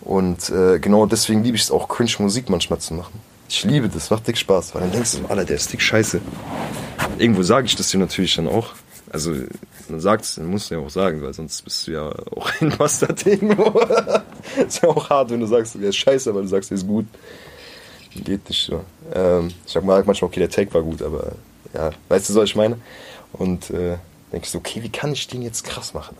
[0.00, 3.20] Und äh, genau deswegen liebe ich es auch, Cringe-Musik manchmal zu machen.
[3.48, 5.82] Ich liebe das, macht dick Spaß, weil dann denkst du, so, Alter, der ist dick
[5.82, 6.20] scheiße.
[7.18, 8.72] Irgendwo sage ich das dir natürlich dann auch.
[9.10, 9.34] Also,
[9.88, 12.50] man sagt es, dann musst du ja auch sagen, weil sonst bist du ja auch
[12.60, 13.78] ein Bastard irgendwo.
[14.66, 16.86] ist ja auch hart, wenn du sagst, der ist scheiße, aber du sagst, der ist
[16.86, 17.06] gut.
[18.14, 18.84] Geht nicht so.
[19.14, 21.32] Ähm, ich sag mal manchmal, okay, der Take war gut, aber
[21.74, 22.76] ja, weißt du, was ich meine?
[23.32, 23.96] Und äh,
[24.32, 26.16] denke ich so, okay, wie kann ich den jetzt krass machen?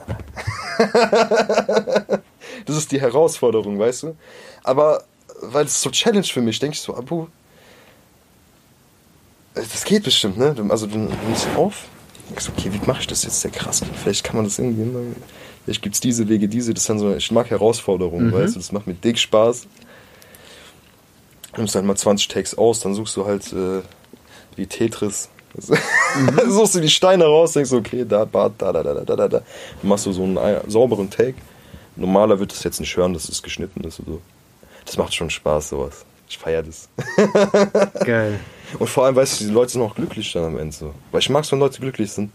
[2.67, 4.17] Das ist die Herausforderung, weißt du?
[4.63, 5.05] Aber
[5.41, 7.27] weil es so Challenge für mich, denke ich so, Abu,
[9.55, 10.55] äh, das geht bestimmt, ne?
[10.55, 11.85] Du- Also du nimmst auf,
[12.29, 13.81] denkst, okay, wie mache ich das jetzt sehr krass?
[14.03, 14.85] Vielleicht kann man das irgendwie,
[15.65, 18.87] vielleicht gibt's diese Wege, diese, das dann so, ich mag Herausforderungen, weißt du, das macht
[18.87, 19.67] mir dick Spaß
[21.57, 23.83] nimmst halt mal 20 Takes aus, dann suchst du halt äh,
[24.57, 25.29] wie Tetris.
[25.55, 26.51] Mhm.
[26.51, 29.29] suchst du die Steine raus, denkst okay, da, da, da, da, da, da, da.
[29.29, 29.43] Dann
[29.83, 31.35] machst du so einen äh, sauberen Take.
[31.97, 33.97] Normaler wird das jetzt nicht hören, dass es geschnitten ist.
[33.97, 34.21] So.
[34.85, 36.05] Das macht schon Spaß, sowas.
[36.29, 36.89] Ich feiere das.
[38.05, 38.41] Geil.
[38.79, 40.95] Und vor allem, weißt du, die Leute sind auch glücklich dann am Ende so.
[41.11, 42.33] Weil ich mag es, wenn Leute glücklich sind.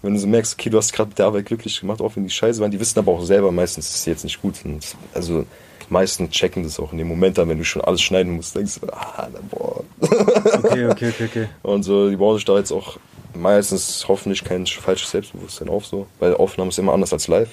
[0.00, 2.24] Wenn du so merkst, okay, du hast gerade mit der Arbeit glücklich gemacht, auch wenn
[2.24, 4.56] die scheiße waren, die wissen aber auch selber meistens, dass sie jetzt nicht gut.
[4.56, 4.96] sind.
[5.12, 5.44] also,
[5.90, 8.80] meisten checken das auch in dem Moment dann, wenn du schon alles schneiden musst, denkst
[8.80, 9.84] du, ah, na, boah.
[10.00, 11.48] Okay, okay, okay, okay.
[11.62, 12.98] Und so, die bauen sich da jetzt auch
[13.34, 16.06] meistens hoffentlich kein falsches Selbstbewusstsein auf, so.
[16.18, 17.50] Weil Aufnahme ist immer anders als live.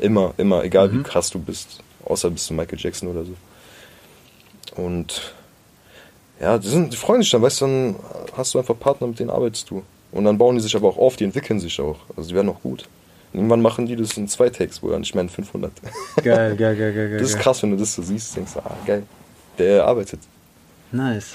[0.00, 1.80] Immer, immer, egal wie krass du bist.
[2.04, 4.82] Außer bist du Michael Jackson oder so.
[4.82, 5.34] Und
[6.40, 7.96] ja, die, sind, die freuen sich dann, weißt du, dann
[8.36, 9.82] hast du einfach Partner, mit denen arbeitest du.
[10.12, 11.96] Und dann bauen die sich aber auch auf, die entwickeln sich auch.
[12.16, 12.86] Also die werden auch gut.
[13.34, 15.72] Und irgendwann machen die das in zwei Takes, wo dann nicht mehr in 500.
[16.22, 17.16] Geil, geil, geil, geil.
[17.18, 19.02] Das ist krass, wenn du das so siehst, denkst du, ah, geil.
[19.58, 20.20] Der arbeitet.
[20.92, 21.34] Nice.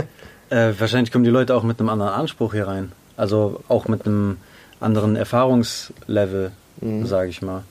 [0.50, 2.92] äh, wahrscheinlich kommen die Leute auch mit einem anderen Anspruch hier rein.
[3.16, 4.38] Also auch mit einem
[4.80, 7.04] anderen Erfahrungslevel, Mhm.
[7.06, 7.64] sage ich mal.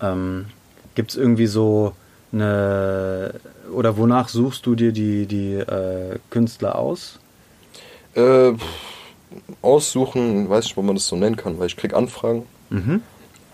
[0.00, 0.46] Ähm,
[0.94, 1.94] Gibt es irgendwie so
[2.32, 3.34] eine.
[3.72, 7.18] Oder wonach suchst du dir die, die äh, Künstler aus?
[8.14, 8.52] Äh,
[9.62, 12.44] aussuchen, weiß nicht, ob man das so nennen kann, weil ich krieg Anfragen.
[12.70, 13.02] Mhm.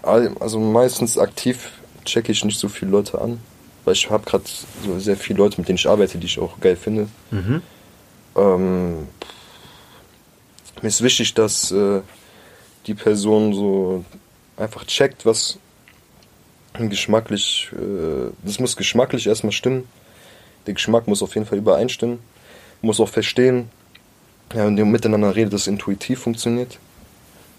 [0.03, 1.71] Also meistens aktiv
[2.05, 3.41] checke ich nicht so viele Leute an,
[3.85, 4.45] weil ich habe gerade
[4.85, 7.09] so sehr viele Leute, mit denen ich arbeite, die ich auch geil finde.
[7.31, 7.63] Mhm.
[8.37, 9.09] Ähm,
[10.81, 12.03] mir ist wichtig, dass äh,
[12.87, 14.05] die Person so
[14.57, 15.59] einfach checkt, was
[16.75, 19.89] geschmacklich, äh, das muss geschmacklich erstmal stimmen.
[20.67, 22.19] Der Geschmack muss auf jeden Fall übereinstimmen.
[22.83, 23.71] Muss auch verstehen,
[24.55, 26.79] ja, wenn ihr miteinander redet, dass es intuitiv funktioniert.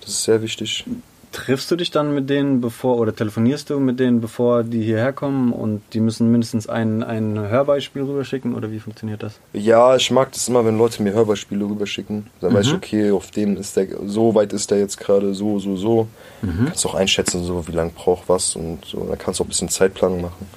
[0.02, 0.86] Das ist sehr wichtig.
[1.34, 5.12] Triffst du dich dann mit denen bevor oder telefonierst du mit denen bevor die hierher
[5.14, 9.40] kommen und die müssen mindestens ein, ein Hörbeispiel rüberschicken oder wie funktioniert das?
[9.54, 12.28] Ja, ich mag das immer, wenn Leute mir Hörbeispiele rüberschicken.
[12.42, 12.78] Dann weiß ich, Mhm.
[12.78, 16.08] okay, auf dem ist der, so weit ist der jetzt gerade, so, so, so.
[16.42, 16.66] Mhm.
[16.68, 19.04] Kannst auch einschätzen, so wie lange braucht was und so.
[19.04, 20.48] Dann kannst du auch ein bisschen Zeitplanung machen.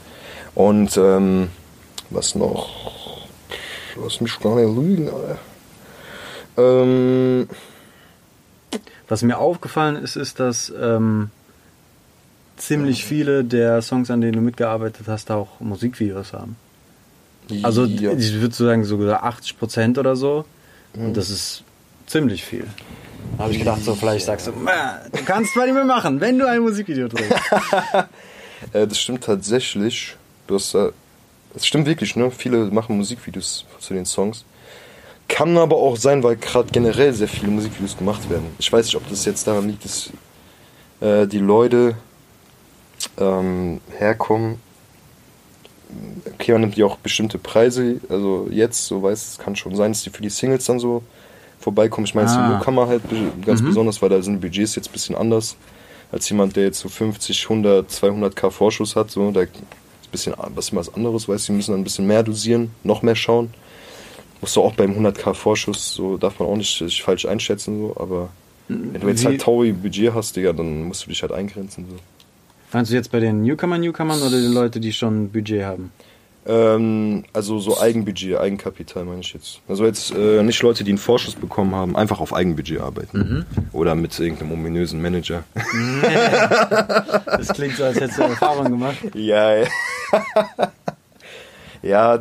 [0.54, 1.48] Und ähm,
[2.10, 2.70] Was noch?
[4.02, 5.38] Lass mich gar nicht lügen, Alter.
[6.56, 7.48] Ähm,
[9.10, 11.30] Was mir aufgefallen ist, ist, dass ähm,
[12.56, 16.54] ziemlich viele der Songs, an denen du mitgearbeitet hast, auch Musikvideos haben.
[17.64, 18.12] Also ja.
[18.12, 20.44] ich würde sagen sogar 80 Prozent oder so.
[20.94, 21.64] Und das ist
[22.06, 22.68] ziemlich viel.
[23.36, 26.20] Da habe ich gedacht, so vielleicht sagst du, "Ma, du kannst mal nicht mehr machen,
[26.20, 27.34] wenn du ein Musikvideo drehst.
[28.74, 30.16] Äh, das stimmt tatsächlich.
[30.46, 30.90] Du hast, äh,
[31.54, 32.30] das stimmt wirklich, ne?
[32.30, 34.44] Viele machen Musikvideos zu den Songs.
[35.30, 38.46] Kann aber auch sein, weil gerade generell sehr viele Musikvideos gemacht werden.
[38.58, 40.10] Ich weiß nicht, ob das jetzt daran liegt, dass
[41.00, 41.94] äh, die Leute
[43.16, 44.56] ähm, herkommen.
[46.34, 48.00] Okay, man nimmt ja auch bestimmte Preise.
[48.08, 51.02] Also jetzt, so weiß es kann schon sein, dass die für die Singles dann so
[51.60, 52.06] vorbeikommen.
[52.06, 52.34] Ich meine, Ah.
[52.36, 52.48] ah.
[52.56, 53.02] Newcomer halt
[53.44, 55.56] ganz besonders, weil da sind die Budgets jetzt ein bisschen anders
[56.12, 59.10] als jemand, der jetzt so 50, 100, 200k Vorschuss hat.
[59.12, 62.06] So, da ist ein bisschen was was anderes, weißt du, die müssen dann ein bisschen
[62.06, 63.54] mehr dosieren, noch mehr schauen.
[64.40, 67.96] Musst du auch beim 100k Vorschuss, so darf man auch nicht sich falsch einschätzen, so,
[68.00, 68.28] aber
[68.68, 71.86] wenn du jetzt Wie- halt Taui Budget hast, Digga, dann musst du dich halt eingrenzen.
[71.90, 71.96] So.
[72.72, 75.90] Meinst du jetzt bei den Newcomern, Newcomern oder den Leuten, die schon ein Budget haben?
[76.46, 79.60] Ähm, also so Eigenbudget, Eigenkapital meine ich jetzt.
[79.68, 83.44] Also jetzt äh, nicht Leute, die einen Vorschuss bekommen haben, einfach auf Eigenbudget arbeiten.
[83.72, 85.44] Oder mit irgendeinem ominösen Manager.
[87.26, 88.96] Das klingt so, als hättest du Erfahrung gemacht.
[89.14, 89.66] ja, ja.
[91.82, 92.18] Ja,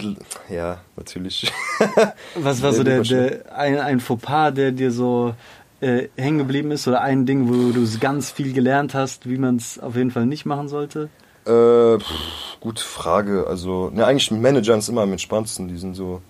[0.50, 1.52] ja, natürlich.
[2.36, 5.34] Was war so der, der ein, ein Fauxpas, der dir so
[5.82, 6.88] äh, hängen geblieben ist?
[6.88, 10.26] Oder ein Ding, wo du ganz viel gelernt hast, wie man es auf jeden Fall
[10.26, 11.10] nicht machen sollte?
[11.46, 13.48] Äh, pff, gute Frage.
[13.48, 15.68] Also, ne, eigentlich mit Managern ist immer am entspanntesten.
[15.68, 16.22] Die sind so.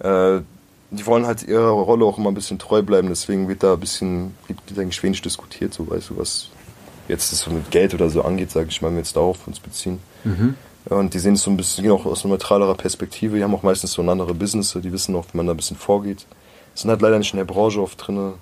[0.00, 0.40] Äh,
[0.90, 3.80] die wollen halt ihrer Rolle auch immer ein bisschen treu bleiben, deswegen wird da ein
[3.80, 6.50] bisschen, wird, eigentlich wenig diskutiert, so weißt du, was
[7.08, 9.46] jetzt das so mit Geld oder so angeht, sage ich mal, wenn wir jetzt darauf
[9.46, 9.98] uns beziehen.
[10.88, 13.62] Und die sehen es so ein bisschen, gehen auch aus neutralerer Perspektive, die haben auch
[13.62, 16.26] meistens so andere Business, die wissen auch, wie man da ein bisschen vorgeht.
[16.74, 18.34] Sind halt leider nicht in der Branche oft drin.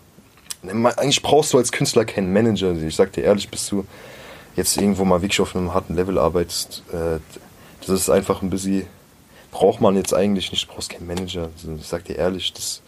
[0.62, 2.72] Eigentlich brauchst du als Künstler keinen Manager.
[2.72, 3.86] Ich sag dir ehrlich, bist du
[4.56, 7.18] jetzt irgendwo mal wirklich auf einem harten Level arbeitest, äh,
[7.80, 8.86] das ist einfach ein bisschen,
[9.50, 11.50] braucht man jetzt eigentlich nicht, du brauchst keinen Manager.
[11.56, 12.82] Also, Ich sag dir ehrlich, das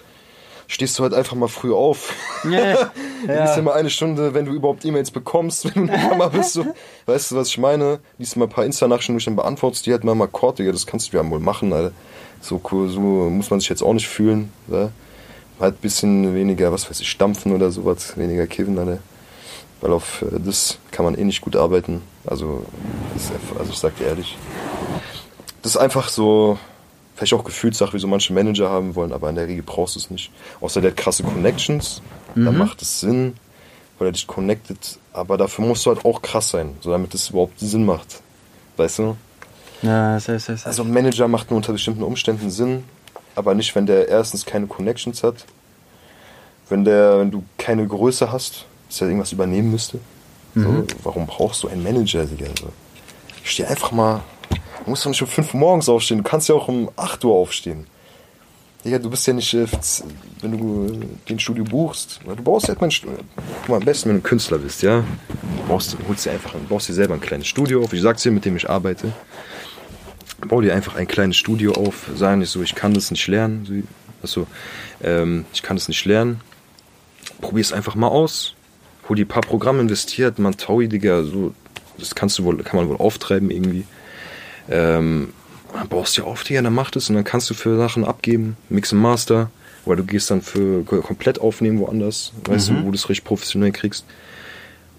[0.69, 2.13] stehst du halt einfach mal früh auf.
[2.45, 2.91] Ja,
[3.27, 6.55] Liest dir mal eine Stunde, wenn du überhaupt E-Mails bekommst, wenn du eine Kamera bist.
[6.55, 6.67] So,
[7.07, 8.01] weißt du, was ich meine?
[8.19, 10.87] Liest dir mal ein paar Insta-Nachrichten dann beantwortest die halt mal mal Kort, Digga, das
[10.87, 11.93] kannst du ja wohl machen, Alter.
[12.41, 14.53] So, cool, so muss man sich jetzt auch nicht fühlen.
[14.69, 14.91] Ja?
[15.61, 18.99] Halt ein bisschen weniger, was weiß ich, stampfen oder sowas, weniger kiffen, Alter.
[19.81, 22.03] Weil auf äh, das kann man eh nicht gut arbeiten.
[22.27, 22.65] Also,
[23.15, 24.37] einfach, also ich sag dir ehrlich.
[25.63, 26.59] Das ist einfach so,
[27.17, 29.99] vielleicht auch Gefühlssache, wie so manche Manager haben wollen, aber in der Regel brauchst du
[29.99, 30.31] es nicht.
[30.61, 32.03] Außer der hat krasse Connections,
[32.35, 33.35] dann macht es Sinn,
[33.99, 37.31] weil er dich connectet, aber dafür musst du halt auch krass sein, so damit es
[37.31, 38.21] überhaupt Sinn macht.
[38.77, 39.17] Weißt du?
[39.83, 40.67] ja heißt, das heißt.
[40.67, 42.85] Also ein Manager macht nur unter bestimmten Umständen Sinn,
[43.35, 45.47] aber nicht, wenn der erstens keine Connections hat,
[46.69, 49.99] wenn der, wenn du keine Größe hast, dass er irgendwas übernehmen müsste.
[50.55, 52.47] So, warum brauchst du einen Manager, Digga?
[52.59, 52.73] So.
[53.45, 54.23] Steh einfach mal.
[54.87, 57.23] Du musst doch nicht um 5 Uhr morgens aufstehen, du kannst ja auch um 8
[57.25, 57.87] Uhr aufstehen.
[58.85, 59.67] Digga, du bist ja nicht, äh,
[60.43, 63.19] wenn du äh, den Studio buchst, du brauchst ja halt mal ein Studio.
[63.63, 65.01] Guck mal, am besten, wenn du ein Künstler bist, ja.
[65.01, 67.93] Du brauchst, holst dir einfach, ein- baust dir selber ein kleines Studio auf.
[67.93, 69.13] Ich sag's dir, mit dem ich arbeite
[70.49, 73.65] bau dir einfach ein kleines Studio auf, sagen nicht so, ich kann das nicht lernen,
[73.67, 73.73] so,
[74.23, 74.47] also,
[75.03, 76.41] ähm, ich kann das nicht lernen,
[77.41, 78.55] probier es einfach mal aus,
[79.09, 81.53] hol die paar Programme investiert, man Taui, Digga, so,
[81.99, 83.87] das kannst du wohl, kann man wohl auftreiben irgendwie,
[84.71, 85.33] ähm,
[85.75, 88.05] dann baust du dir auf, Digga, dann mach das und dann kannst du für Sachen
[88.05, 89.51] abgeben, Mix and Master,
[89.85, 93.25] oder du gehst dann für ko- komplett aufnehmen woanders, weißt du, wo du es richtig
[93.25, 94.05] professionell kriegst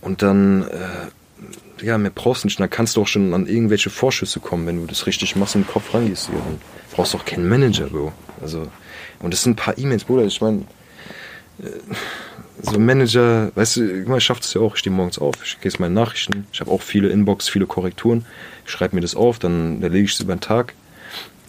[0.01, 2.59] und dann, äh, ja, mehr brauchst du nicht.
[2.59, 5.63] Dann kannst du auch schon an irgendwelche Vorschüsse kommen, wenn du das richtig machst und
[5.67, 6.27] den Kopf rangehst.
[6.27, 6.39] Hier.
[6.39, 6.59] Dann
[6.91, 8.13] brauchst du auch keinen Manager, Bro.
[8.41, 8.67] Also,
[9.19, 10.23] und das sind ein paar E-Mails, Bruder.
[10.25, 10.63] Ich meine,
[12.63, 14.73] so ein Manager, weißt du, ich schaff das ja auch.
[14.73, 16.47] Ich stehe morgens auf, ich gehe meine Nachrichten.
[16.51, 18.25] Ich habe auch viele Inbox, viele Korrekturen.
[18.67, 20.73] Ich schreibe mir das auf, dann erlege ich es über den Tag.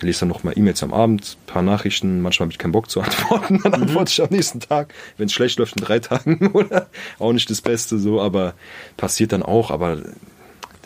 [0.00, 2.20] Lese dann noch mal E-Mails am Abend, paar Nachrichten.
[2.22, 3.60] Manchmal habe ich keinen Bock zu antworten.
[3.62, 4.94] Dann antworte ich am nächsten Tag.
[5.16, 6.86] Wenn es schlecht läuft, in drei Tagen oder
[7.18, 8.54] auch nicht das Beste so, aber
[8.96, 9.72] passiert dann auch.
[9.72, 9.98] Aber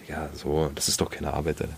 [0.09, 1.61] ja, so, das ist doch keine Arbeit.
[1.61, 1.75] Alter.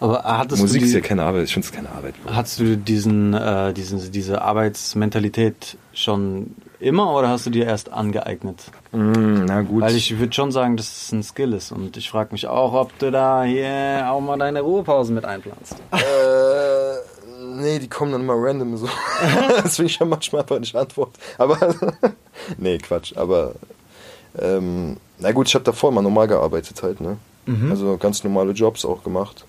[0.00, 1.44] Aber hattest Musik du ist die, ja keine Arbeit.
[1.44, 2.14] Ich finde es keine Arbeit.
[2.22, 2.34] Bro.
[2.34, 8.58] hattest du diesen, äh, diesen, diese Arbeitsmentalität schon immer oder hast du dir erst angeeignet?
[8.92, 9.82] Mm, na gut.
[9.82, 12.74] Weil ich würde schon sagen, dass es ein Skill ist und ich frage mich auch,
[12.74, 15.76] ob du da hier auch mal deine Ruhepausen mit einplanst.
[15.92, 18.88] Äh, nee, die kommen dann immer random so.
[19.64, 21.12] Deswegen ich ja manchmal einfach nicht antworten.
[21.38, 21.56] Aber,
[22.58, 23.16] nee, Quatsch.
[23.16, 23.52] Aber,
[24.38, 27.16] ähm, na gut, ich habe davor immer normal gearbeitet halt, ne?
[27.70, 29.44] Also ganz normale Jobs auch gemacht.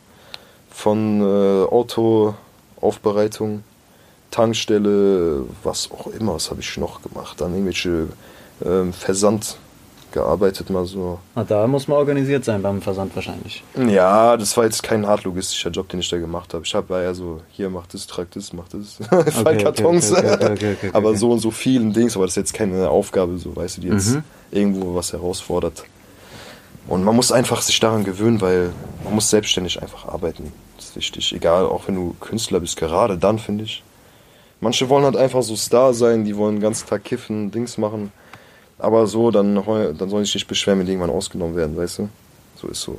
[0.69, 3.63] von äh, Autoaufbereitung,
[4.33, 7.39] Tankstelle, was auch immer, was habe ich noch gemacht.
[7.39, 8.07] Dann irgendwelche
[8.65, 9.57] ähm, Versand
[10.11, 11.19] gearbeitet, mal so.
[11.35, 13.63] Ah, da muss man organisiert sein beim Versand wahrscheinlich.
[13.87, 16.63] Ja, das war jetzt kein hart logistischer Job, den ich da gemacht habe.
[16.65, 18.97] Ich habe ja so, hier mach das, trag das, mach das,
[19.43, 20.11] Fall Kartons.
[20.11, 21.17] okay, okay, okay, okay, aber okay.
[21.17, 23.87] so und so vielen Dings, aber das ist jetzt keine Aufgabe, so weißt du, die
[23.89, 24.23] jetzt Mhm.
[24.51, 25.83] irgendwo was herausfordert.
[26.87, 28.71] Und man muss einfach sich daran gewöhnen, weil
[29.03, 30.51] man muss selbstständig einfach arbeiten.
[30.77, 31.33] Das ist wichtig.
[31.33, 33.83] Egal, auch wenn du Künstler bist, gerade dann finde ich.
[34.63, 38.13] Manche wollen halt einfach so Star sein, die wollen den ganzen Tag kiffen, Dings machen.
[38.79, 42.09] Aber so, dann, dann sollen sich nicht beschweren, wenn die irgendwann ausgenommen werden, weißt du?
[42.55, 42.97] So ist so.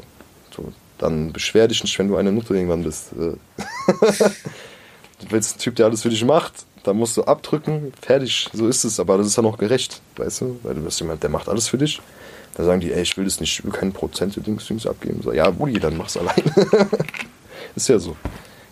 [0.54, 0.70] so.
[0.98, 3.12] Dann beschwer dich nicht, wenn du eine Nutte irgendwann bist.
[3.12, 3.16] Äh.
[3.56, 6.52] du willst einen Typ, der alles für dich macht,
[6.82, 9.00] dann musst du abdrücken, fertig, so ist es.
[9.00, 10.60] Aber das ist dann auch gerecht, weißt du?
[10.64, 11.98] Weil du bist jemand, der macht alles für dich.
[12.56, 15.22] Da sagen die, ey, ich will das nicht, ich will keine Prozente Dings, Dings abgeben.
[15.22, 16.44] So, ja, Bulli, dann mach's allein.
[17.74, 18.16] ist ja so.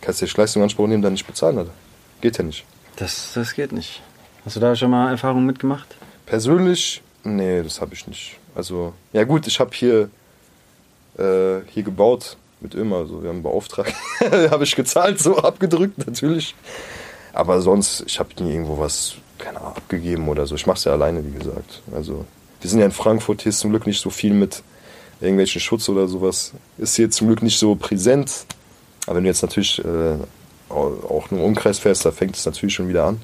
[0.03, 1.72] Kannst dir Leistung in Anspruch nehmen, dann nicht bezahlen, Alter.
[2.20, 2.64] Geht ja nicht.
[2.97, 4.03] Das, das geht nicht.
[4.45, 5.97] Hast du da schon mal Erfahrungen mitgemacht?
[6.26, 8.38] Persönlich, nee, das habe ich nicht.
[8.55, 10.11] Also, ja gut, ich habe hier,
[11.18, 13.93] äh, hier gebaut mit Ömer, also wir haben einen Beauftrag.
[14.51, 16.55] habe ich gezahlt, so abgedrückt natürlich.
[17.32, 20.55] Aber sonst, ich habe nie irgendwo was, keine Ahnung, abgegeben oder so.
[20.55, 21.82] Ich mache es ja alleine, wie gesagt.
[21.95, 22.24] Also,
[22.61, 24.62] wir sind ja in Frankfurt, hier ist zum Glück nicht so viel mit
[25.20, 26.53] irgendwelchen Schutz oder sowas.
[26.78, 28.47] Ist hier zum Glück nicht so präsent.
[29.07, 30.16] Aber wenn du jetzt natürlich äh,
[30.73, 33.20] auch nur im Umkreis fährst, da fängt es natürlich schon wieder an.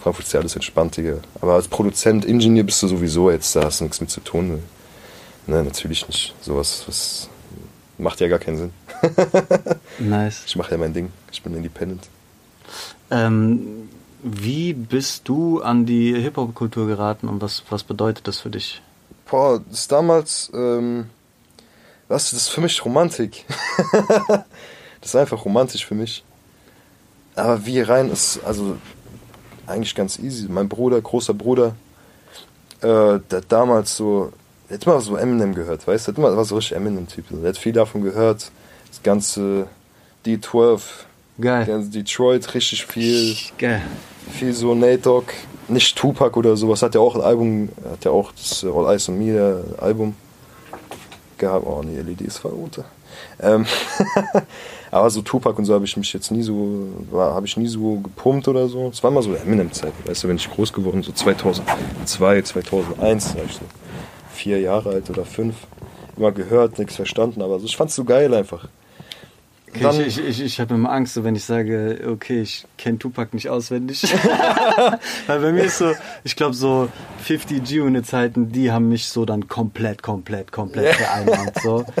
[0.00, 1.18] Frankfurt ist ja alles entspannt, Digga.
[1.40, 4.62] Aber als Produzent, Ingenieur bist du sowieso jetzt, da hast du nichts mit zu tun.
[5.46, 6.34] Ne, natürlich nicht.
[6.40, 7.28] Sowas was
[7.98, 8.72] macht ja gar keinen Sinn.
[9.98, 10.44] Nice.
[10.46, 11.12] Ich mache ja mein Ding.
[11.30, 12.08] Ich bin independent.
[13.10, 13.88] Ähm,
[14.22, 18.80] wie bist du an die Hip-Hop-Kultur geraten und was, was bedeutet das für dich?
[19.28, 21.06] Boah, das ist damals, ähm,
[22.08, 23.44] was, das ist für mich Romantik.
[25.00, 26.24] das ist einfach romantisch für mich.
[27.36, 28.76] Aber wie rein ist, also
[29.66, 30.46] eigentlich ganz easy.
[30.48, 31.74] Mein Bruder, großer Bruder,
[32.82, 34.32] äh, der damals so,
[34.68, 37.26] der hat immer so Eminem gehört, weißt du, immer- war so richtig Eminem-Typ.
[37.30, 38.50] Der hat viel davon gehört.
[38.88, 39.66] Das ganze
[40.26, 40.80] D12,
[41.40, 41.64] Geil.
[41.66, 43.36] ganz Detroit, richtig viel.
[43.58, 43.82] Geil.
[44.32, 45.26] viel so Nate Dogg,
[45.68, 49.08] nicht Tupac oder sowas, hat ja auch ein Album, hat ja auch das All Eyes
[49.08, 49.30] on Me
[49.78, 50.14] äh, Album
[51.38, 51.64] gehabt.
[51.66, 52.84] Oh nee, LED ist runter.
[53.40, 53.66] Ähm,
[54.90, 57.96] aber so Tupac und so habe ich mich jetzt nie so, habe ich nie so
[58.00, 58.88] gepumpt oder so.
[58.88, 63.44] Es war mal so Eminem-Zeit, weißt du, wenn ich groß geworden, so 2002, 2001, war
[63.44, 63.60] ich so
[64.32, 65.54] vier Jahre alt oder fünf.
[66.16, 68.68] Immer gehört, nichts verstanden, aber so, ich fand's so geil einfach.
[69.68, 72.66] Okay, Dann- ich ich, ich, ich habe immer Angst, so wenn ich sage, okay, ich
[72.76, 74.02] kenne Tupac nicht auswendig.
[75.28, 75.92] Weil bei mir ist so,
[76.24, 76.88] ich glaube so
[77.22, 81.52] 50 G-Unit-Zeiten, die haben mich so dann komplett, komplett, komplett vereinnahmt.
[81.62, 81.84] So.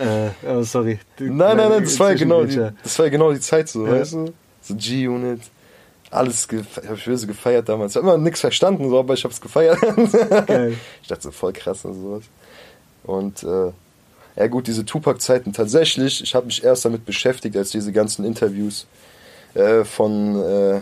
[0.00, 0.98] Äh, oh, sorry.
[1.18, 3.86] Nein, nein, nein, das war ja genau die, das war ja genau die Zeit so,
[3.86, 3.92] Ja.
[3.92, 4.32] weißt du?
[4.62, 5.40] So G-Unit,
[6.10, 7.92] alles gefeiert, hab ich böse gefeiert damals.
[7.92, 9.78] Ich hab immer nichts verstanden, so, aber ich hab's gefeiert.
[10.46, 10.74] Geil.
[11.02, 12.22] Ich dachte so voll krass und sowas.
[13.04, 13.72] Und äh,
[14.36, 18.86] ja gut, diese Tupac-Zeiten tatsächlich, ich habe mich erst damit beschäftigt, als diese ganzen Interviews
[19.54, 20.76] äh, von äh,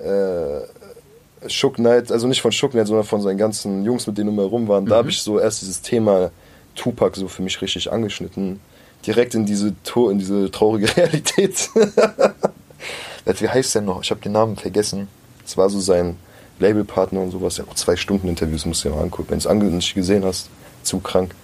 [0.00, 0.62] äh,
[1.48, 4.44] Shook Knight, also nicht von Shook Knight, sondern von seinen ganzen Jungs, mit denen wir
[4.44, 6.30] rum waren, da habe ich so erst dieses Thema
[6.74, 8.60] Tupac so für mich richtig angeschnitten.
[9.06, 11.70] Direkt in diese, in diese traurige Realität.
[13.24, 14.02] Wie heißt der noch?
[14.02, 15.08] Ich habe den Namen vergessen.
[15.44, 16.16] Es war so sein
[16.58, 17.56] Labelpartner und sowas.
[17.56, 19.30] Ja, auch zwei Stunden Interviews musst du dir mal angucken.
[19.30, 20.50] Wenn du es nicht gesehen hast,
[20.82, 21.34] zu krank.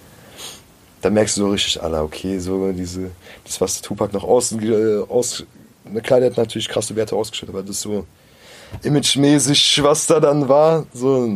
[1.01, 3.11] Da merkst du so richtig, Alter, okay, so diese,
[3.43, 5.43] das, was Tupac nach außen, äh, aus,
[5.85, 8.05] na klar, der hat natürlich krasse Werte ausgestellt, aber das so
[8.83, 11.27] imagemäßig, was da dann war, so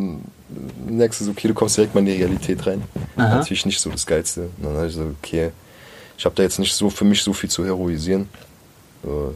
[0.86, 2.84] merkst du so, okay, du kommst direkt mal in die Realität rein.
[3.16, 3.38] Aha.
[3.38, 4.50] Natürlich nicht so das Geilste.
[4.58, 5.52] Und dann hab ich so, okay,
[6.18, 8.28] ich habe da jetzt nicht so für mich so viel zu heroisieren.
[9.04, 9.34] So,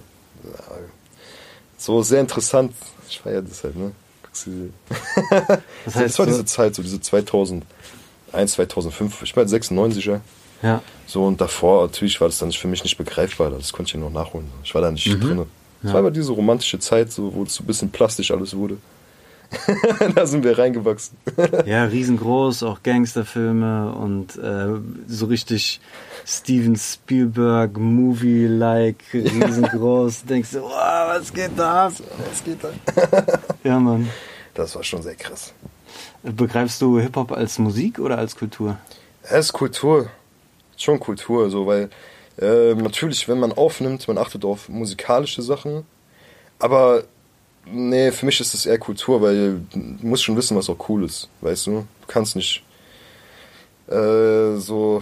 [1.78, 2.74] so sehr interessant.
[3.10, 3.92] Ich feiere das halt, ne?
[5.16, 7.64] Das Das, heißt, war so- diese Zeit, so diese 2001,
[8.34, 10.20] 2005, ich war 96er.
[10.62, 10.82] Ja.
[11.08, 14.00] So und davor natürlich war das dann für mich nicht begreifbar, das konnte ich ja
[14.00, 14.48] noch nachholen.
[14.64, 15.20] Ich war da nicht Mhm.
[15.22, 15.46] drin.
[15.86, 18.78] Es war aber diese romantische Zeit, so, wo es so ein bisschen plastisch alles wurde.
[20.16, 21.18] da sind wir reingewachsen.
[21.66, 24.68] Ja, riesengroß, auch Gangsterfilme und äh,
[25.08, 25.80] so richtig
[26.26, 30.26] Steven Spielberg Movie-like, riesengroß.
[30.26, 31.88] Denkst du, wow, was geht da?
[32.32, 32.70] Es geht da.
[33.64, 34.10] Ja, Mann.
[34.54, 35.54] Das war schon sehr krass.
[36.24, 38.78] Begreifst du Hip-Hop als Musik oder als Kultur?
[39.24, 40.10] Es ist Kultur.
[40.78, 41.90] Schon Kultur, so, weil
[42.40, 45.86] äh, natürlich, wenn man aufnimmt, man achtet auf musikalische Sachen.
[46.60, 47.04] Aber
[47.66, 51.06] nee, für mich ist es eher Kultur, weil du musst schon wissen, was auch cool
[51.06, 51.72] ist, weißt du?
[51.72, 52.64] Du kannst nicht
[53.88, 55.02] äh, so.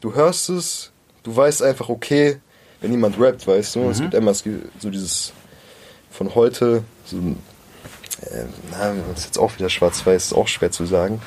[0.00, 0.92] Du hörst es,
[1.24, 2.40] du weißt einfach, okay,
[2.80, 5.32] wenn jemand rappt, weißt du, es gibt immer so dieses
[6.10, 10.86] von heute, so, äh, na, das ist jetzt auch wieder schwarz-weiß, ist auch schwer zu
[10.86, 11.20] sagen.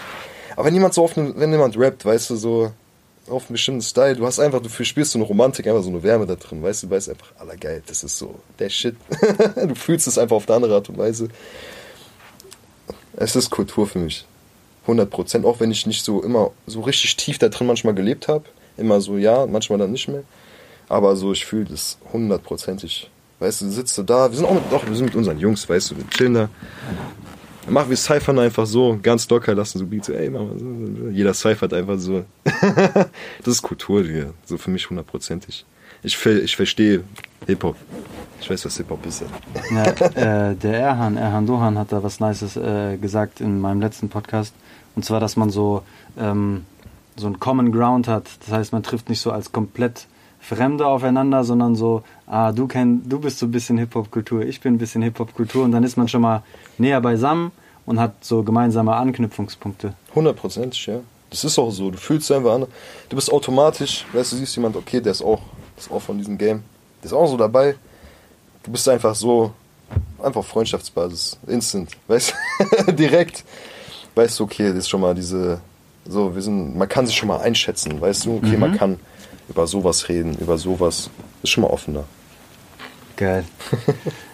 [0.55, 2.71] Aber wenn jemand so ne, wenn jemand rappt, weißt du, so
[3.31, 6.03] auf einen bestimmten Style, du hast einfach, du spürst so eine Romantik, einfach so eine
[6.03, 8.95] Wärme da drin, weißt du, du weißt einfach, aller geil, das ist so der Shit.
[9.55, 11.29] du fühlst es einfach auf eine andere Art und Weise.
[13.15, 14.25] Es ist Kultur für mich.
[14.83, 18.27] 100 Prozent, auch wenn ich nicht so immer so richtig tief da drin manchmal gelebt
[18.27, 18.45] habe.
[18.77, 20.23] Immer so ja, manchmal dann nicht mehr.
[20.89, 23.09] Aber so, ich fühle das hundertprozentig.
[23.39, 25.39] Weißt du, du sitzt so da, wir sind auch mit, doch, wir sind mit unseren
[25.39, 26.49] Jungs, weißt du, wir chillen da.
[27.67, 31.09] Machen wir Cyphern einfach so, ganz locker, lassen so Beats, ey, Mama, so, so.
[31.09, 32.25] jeder cyphert einfach so.
[32.43, 35.65] das ist Kultur hier, so für mich hundertprozentig.
[36.03, 37.03] Ich, ich verstehe
[37.45, 37.75] Hip-Hop.
[38.41, 39.23] Ich weiß, was Hip-Hop ist.
[39.71, 44.09] Ja, äh, der Erhan, Erhan Dohan hat da was Nices äh, gesagt in meinem letzten
[44.09, 44.55] Podcast.
[44.95, 45.83] Und zwar, dass man so,
[46.17, 46.65] ähm,
[47.15, 48.25] so einen Common Ground hat.
[48.39, 50.07] Das heißt, man trifft nicht so als komplett
[50.41, 54.73] Fremde aufeinander, sondern so, ah, du, kenn, du bist so ein bisschen Hip-Hop-Kultur, ich bin
[54.73, 55.63] ein bisschen Hip-Hop-Kultur.
[55.63, 56.43] Und dann ist man schon mal
[56.77, 57.51] näher beisammen
[57.85, 59.93] und hat so gemeinsame Anknüpfungspunkte.
[60.15, 60.99] Hundertprozentig, ja.
[61.29, 61.91] Das ist auch so.
[61.91, 62.65] Du fühlst einfach an.
[63.07, 65.39] Du bist automatisch, weißt du, siehst jemand, okay, der ist auch,
[65.75, 66.63] der ist auch von diesem Game.
[67.01, 67.75] Der ist auch so dabei.
[68.63, 69.53] Du bist einfach so,
[70.21, 71.39] einfach Freundschaftsbasis.
[71.47, 72.33] Instant, weißt
[72.85, 72.91] du?
[72.93, 73.45] Direkt.
[74.15, 75.61] Weißt du, okay, das ist schon mal diese,
[76.05, 78.37] so, wir sind, man kann sich schon mal einschätzen, weißt du?
[78.37, 78.99] Okay, man kann
[79.51, 81.09] über sowas reden, über sowas.
[81.43, 82.05] Ist schon mal offener.
[83.17, 83.43] Geil.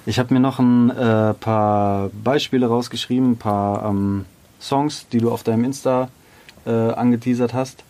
[0.06, 4.24] Ich habe mir noch ein äh, paar Beispiele rausgeschrieben, ein paar ähm,
[4.62, 6.08] Songs, die du auf deinem Insta
[6.66, 7.84] äh, angeteasert hast.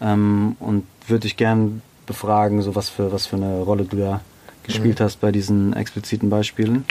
[0.00, 4.20] Ähm, und würde dich gern befragen, so was für, was für eine Rolle du da
[4.62, 6.84] gespielt hast bei diesen expliziten Beispielen.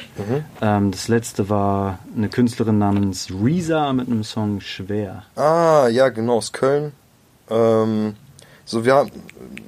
[0.61, 5.23] Ähm, das letzte war eine Künstlerin namens Reza mit einem Song Schwer.
[5.35, 6.91] Ah, ja, genau, aus Köln.
[7.49, 8.15] Ähm,
[8.65, 9.11] so, haben,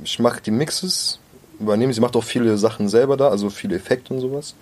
[0.03, 1.19] ich mache die Mixes,
[1.59, 4.55] übernehme, sie macht auch viele Sachen selber da, also viele Effekte und sowas.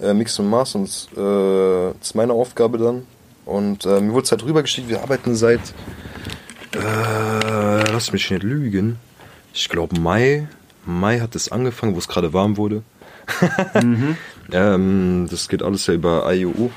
[0.00, 3.06] Äh, Mix und Maß und äh, das ist meine Aufgabe dann.
[3.44, 5.60] Und äh, mir wurde es halt rübergeschickt, wir arbeiten seit,
[6.74, 8.98] äh, lass mich nicht lügen,
[9.52, 10.46] ich glaube Mai,
[10.86, 12.82] Mai hat es angefangen, wo es gerade warm wurde.
[14.52, 16.70] ähm, das geht alles ja über IUU,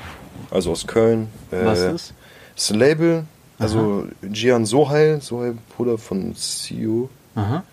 [0.50, 1.28] also aus Köln.
[1.50, 2.14] Äh, Was ist?
[2.56, 3.24] ist ein Label,
[3.58, 7.08] also Gian Sohail, Sohail Bruder von CEO.
[7.34, 7.64] Aha.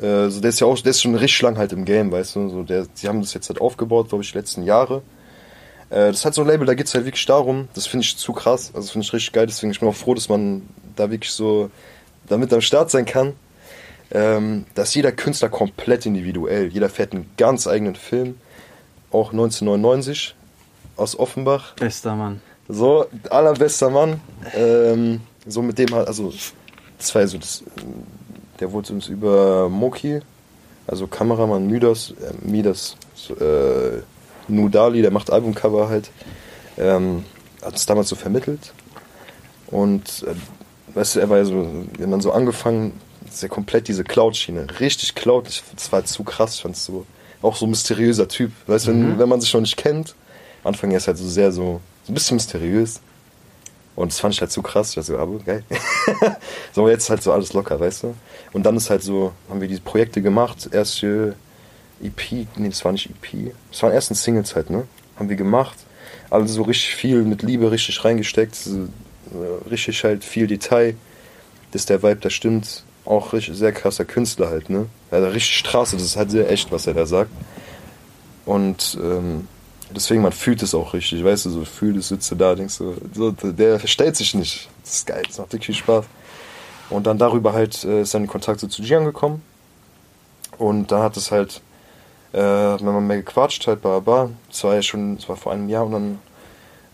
[0.00, 2.36] Äh, also der ist ja auch, der ist schon richtig lang halt im Game, weißt
[2.36, 2.48] du.
[2.48, 5.02] So der, die haben das jetzt halt aufgebaut, glaube ich, die letzten Jahre.
[5.90, 8.16] Äh, das halt so ein Label, da geht es halt wirklich darum, das finde ich
[8.16, 10.62] zu krass, also das finde ich richtig geil, deswegen ich bin auch froh, dass man
[10.94, 11.68] da wirklich so
[12.28, 13.34] damit am Start sein kann.
[14.12, 16.68] Ähm, da ist jeder Künstler komplett individuell.
[16.68, 18.38] Jeder fährt einen ganz eigenen Film.
[19.12, 20.34] Auch 1999
[20.96, 21.74] aus Offenbach.
[21.76, 22.40] Bester Mann.
[22.72, 24.20] So, allerbester Mann.
[24.54, 26.32] Ähm, so mit dem halt, also,
[26.98, 27.64] das war ja so das,
[28.60, 30.20] der wurde uns über Moki,
[30.86, 32.96] also Kameramann Midas, äh, Midas,
[33.40, 34.02] äh,
[34.48, 36.10] Nudali, der macht Albumcover halt,
[36.78, 37.24] ähm,
[37.62, 38.72] hat es damals so vermittelt.
[39.68, 41.54] Und, äh, weißt du, er war ja so,
[41.96, 42.92] wir haben dann so angefangen,
[43.28, 46.84] ist ja komplett diese Cloud-Schiene, richtig Cloud, ich, das war zu krass, ich fand es
[46.84, 47.06] so,
[47.42, 50.14] auch so ein mysteriöser Typ, weißt du, wenn, wenn man sich noch nicht kennt,
[50.62, 53.00] am Anfang ist halt so sehr so, so ein bisschen mysteriös.
[53.96, 54.90] Und das fand ich halt so krass.
[54.90, 55.64] Ich dachte so, aber geil.
[56.72, 58.14] so, jetzt halt so alles locker, weißt du?
[58.52, 60.70] Und dann ist halt so, haben wir diese Projekte gemacht.
[60.72, 61.34] Erste
[62.02, 63.52] EP, nee, das war nicht EP.
[63.70, 64.86] Das waren ersten Singles halt, ne?
[65.16, 65.76] Haben wir gemacht.
[66.30, 68.54] Alle so richtig viel mit Liebe richtig reingesteckt.
[68.54, 70.94] So, äh, richtig halt viel Detail.
[71.72, 72.84] Dass der Vibe da stimmt.
[73.04, 74.86] Auch richtig, sehr krasser Künstler halt, ne?
[75.10, 77.30] Also richtig Straße, das ist halt sehr echt, was er da sagt.
[78.46, 79.48] Und ähm,
[79.94, 82.78] deswegen, man fühlt es auch richtig, weißt du, so fühlt es, sitzt du da, denkst
[82.78, 84.68] du, so, der verstellt sich nicht.
[84.82, 86.04] Das ist geil, das macht wirklich viel Spaß.
[86.90, 89.42] Und dann darüber halt äh, ist dann in Kontakt zu Gian gekommen.
[90.58, 91.62] Und da hat es halt,
[92.32, 95.52] äh, wenn man mehr gequatscht halt, bla bla, das war ja schon, das war vor
[95.52, 96.18] einem Jahr und dann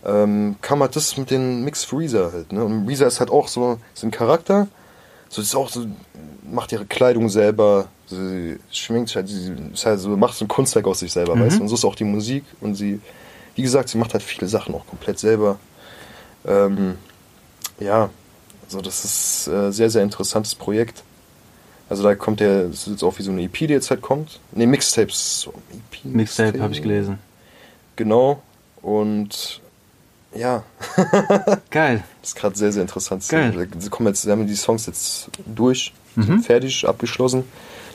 [0.05, 2.63] ähm, kam halt das mit den Mix Freezer halt, ne?
[2.63, 4.67] Und Freezer ist halt auch so, so ein Charakter,
[5.29, 5.85] so ist auch so,
[6.49, 10.87] macht ihre Kleidung selber, sie schminkt halt, sie ist halt so, macht so ein Kunstwerk
[10.87, 11.63] aus sich selber, weißt du?
[11.63, 12.99] Und so ist auch die Musik und sie,
[13.55, 15.59] wie gesagt, sie macht halt viele Sachen auch komplett selber.
[16.45, 16.95] Ähm,
[17.79, 18.09] ja,
[18.65, 21.03] also das ist äh, sehr, sehr interessantes Projekt.
[21.89, 24.01] Also da kommt der, das ist jetzt auch wie so eine EP, die jetzt halt
[24.01, 24.39] kommt.
[24.51, 25.41] Ne, Mixtapes.
[25.41, 27.19] So, EP, Mixtape habe ich gelesen.
[27.95, 28.41] Genau.
[28.81, 29.61] Und
[30.35, 30.63] ja,
[31.71, 32.03] Geil.
[32.21, 33.27] das ist gerade sehr, sehr interessant.
[33.27, 33.67] Geil.
[33.79, 37.43] Sie kommen jetzt, wir haben die Songs jetzt durch, sind fertig, abgeschlossen.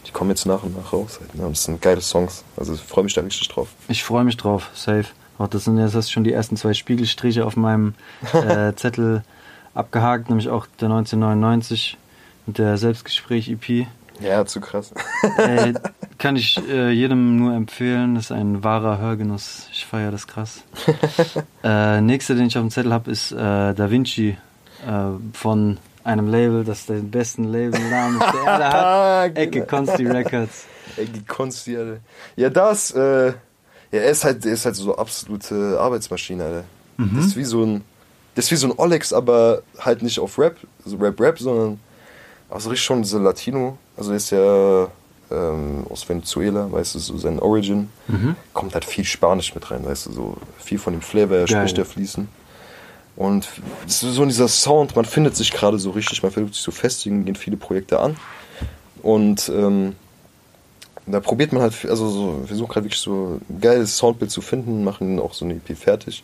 [0.07, 1.18] Die kommen jetzt nach und nach raus.
[1.20, 1.49] Halt, ne?
[1.49, 2.45] Das sind geile Songs.
[2.57, 3.68] Also ich freue mich da richtig drauf.
[3.89, 5.07] Ich freue mich drauf, safe.
[5.39, 7.95] Auch das sind jetzt schon die ersten zwei Spiegelstriche auf meinem
[8.33, 9.22] äh, Zettel
[9.74, 11.97] abgehakt, nämlich auch der 1999
[12.47, 13.87] mit der Selbstgespräch-EP.
[14.20, 14.93] Ja, zu krass.
[15.39, 15.74] Ey,
[16.23, 18.14] kann ich äh, jedem nur empfehlen.
[18.14, 19.66] Das ist ein wahrer Hörgenuss.
[19.73, 20.62] Ich feiere das krass.
[21.64, 23.37] äh, nächster, den ich auf dem Zettel habe, ist äh,
[23.75, 24.39] Da Vinci
[24.87, 29.37] äh, von einem Label, das den besten Labelnamen der Erde hat.
[29.37, 29.66] Ecke Genau.
[29.66, 30.66] Consti Records.
[30.97, 31.99] Ey, die Konsti, Alter.
[32.37, 33.33] Ja, das, äh, ja,
[33.91, 36.64] er ist halt, er ist halt so absolute Arbeitsmaschine, Alter.
[37.16, 37.83] Das ist wie so ein,
[38.37, 41.81] das ist wie so ein Olex, aber halt nicht auf Rap, so Rap-Rap, sondern
[42.49, 43.77] also richtig schon so Latino.
[43.97, 44.87] Also ist ja
[45.33, 47.89] ähm, aus Venezuela, weißt du, so sein Origin.
[48.53, 51.78] Kommt halt viel Spanisch mit rein, weißt du, so viel von dem Flavor, er spricht
[51.78, 52.28] er fließen.
[53.16, 53.47] Und
[53.87, 57.35] so dieser Sound, man findet sich gerade so richtig, man versucht sich zu festigen, gehen
[57.35, 58.16] viele Projekte an.
[59.03, 59.95] Und ähm,
[61.07, 64.85] da probiert man halt, also so, versucht halt wirklich so ein geiles Soundbild zu finden,
[64.85, 66.22] machen auch so eine EP fertig.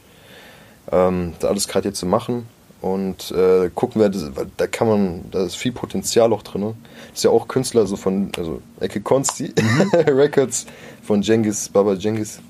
[0.90, 2.46] Ähm, da alles gerade jetzt zu machen
[2.80, 6.60] und äh, gucken wir, das- da kann man, da ist viel Potenzial auch drin.
[6.62, 6.74] Ne?
[7.14, 9.52] Ist ja auch Künstler, so von, also Ecke Konsti,
[9.92, 10.66] Records
[11.02, 12.40] von Jengis, Baba Jengis.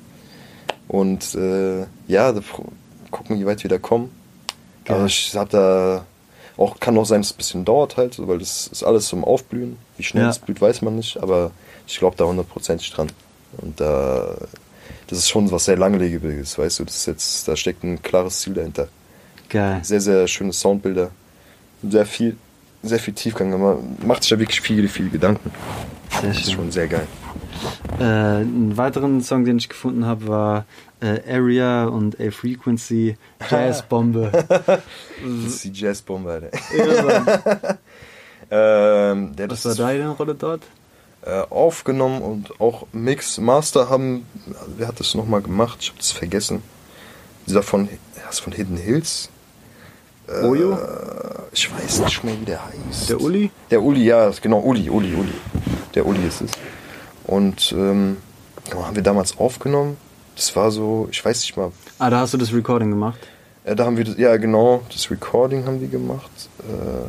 [0.86, 2.40] Und äh, ja, da
[3.10, 4.10] gucken, wie weit wir da kommen.
[4.86, 6.04] Also ich hab da
[6.56, 9.22] auch, kann auch sein, dass es ein bisschen dauert halt, weil das ist alles zum
[9.24, 9.76] Aufblühen.
[9.98, 10.30] Wie schnell Ja.
[10.30, 11.50] es blüht, weiß man nicht, aber
[11.86, 13.08] ich glaube da hundertprozentig dran.
[13.58, 14.34] Und da,
[15.08, 18.40] das ist schon was sehr langlebiges, weißt du, das ist jetzt, da steckt ein klares
[18.40, 18.88] Ziel dahinter.
[19.48, 19.80] Geil.
[19.82, 21.10] Sehr, sehr schöne Soundbilder.
[21.88, 22.36] Sehr viel,
[22.82, 23.50] sehr viel Tiefgang.
[23.60, 25.50] Man macht sich da wirklich viele, viele Gedanken.
[26.20, 26.54] Sehr Das ist schön.
[26.54, 27.06] schon sehr geil.
[27.98, 30.64] Äh, einen weiteren Song, den ich gefunden habe, war
[31.00, 33.16] äh, Area und A Frequency
[33.50, 34.30] Jazzbombe.
[34.46, 36.50] Das ist die Jazzbombe, Alter.
[36.76, 37.78] Ja,
[39.12, 40.62] ähm, der Was das war deine Rolle dort?
[41.22, 44.24] äh, aufgenommen und auch Mix Master haben,
[44.76, 45.78] wer hat das nochmal gemacht?
[45.80, 46.62] Ich habe das vergessen.
[47.46, 47.88] Dieser von,
[48.30, 49.30] ist von Hidden Hills.
[50.42, 50.72] Ojo?
[50.72, 50.76] Äh,
[51.52, 53.10] ich weiß nicht mehr, wie der heißt.
[53.10, 53.50] Der Uli?
[53.70, 55.32] Der Uli, ja, genau, Uli, Uli, Uli.
[55.94, 56.50] Der Uli ist es.
[57.24, 58.18] Und ähm,
[58.74, 59.96] haben wir damals aufgenommen.
[60.36, 63.18] Das war so, ich weiß nicht mal, Ah, da hast du das Recording gemacht.
[63.64, 66.30] äh, da haben wir, das, ja genau, das Recording haben wir gemacht.
[66.60, 67.08] Äh,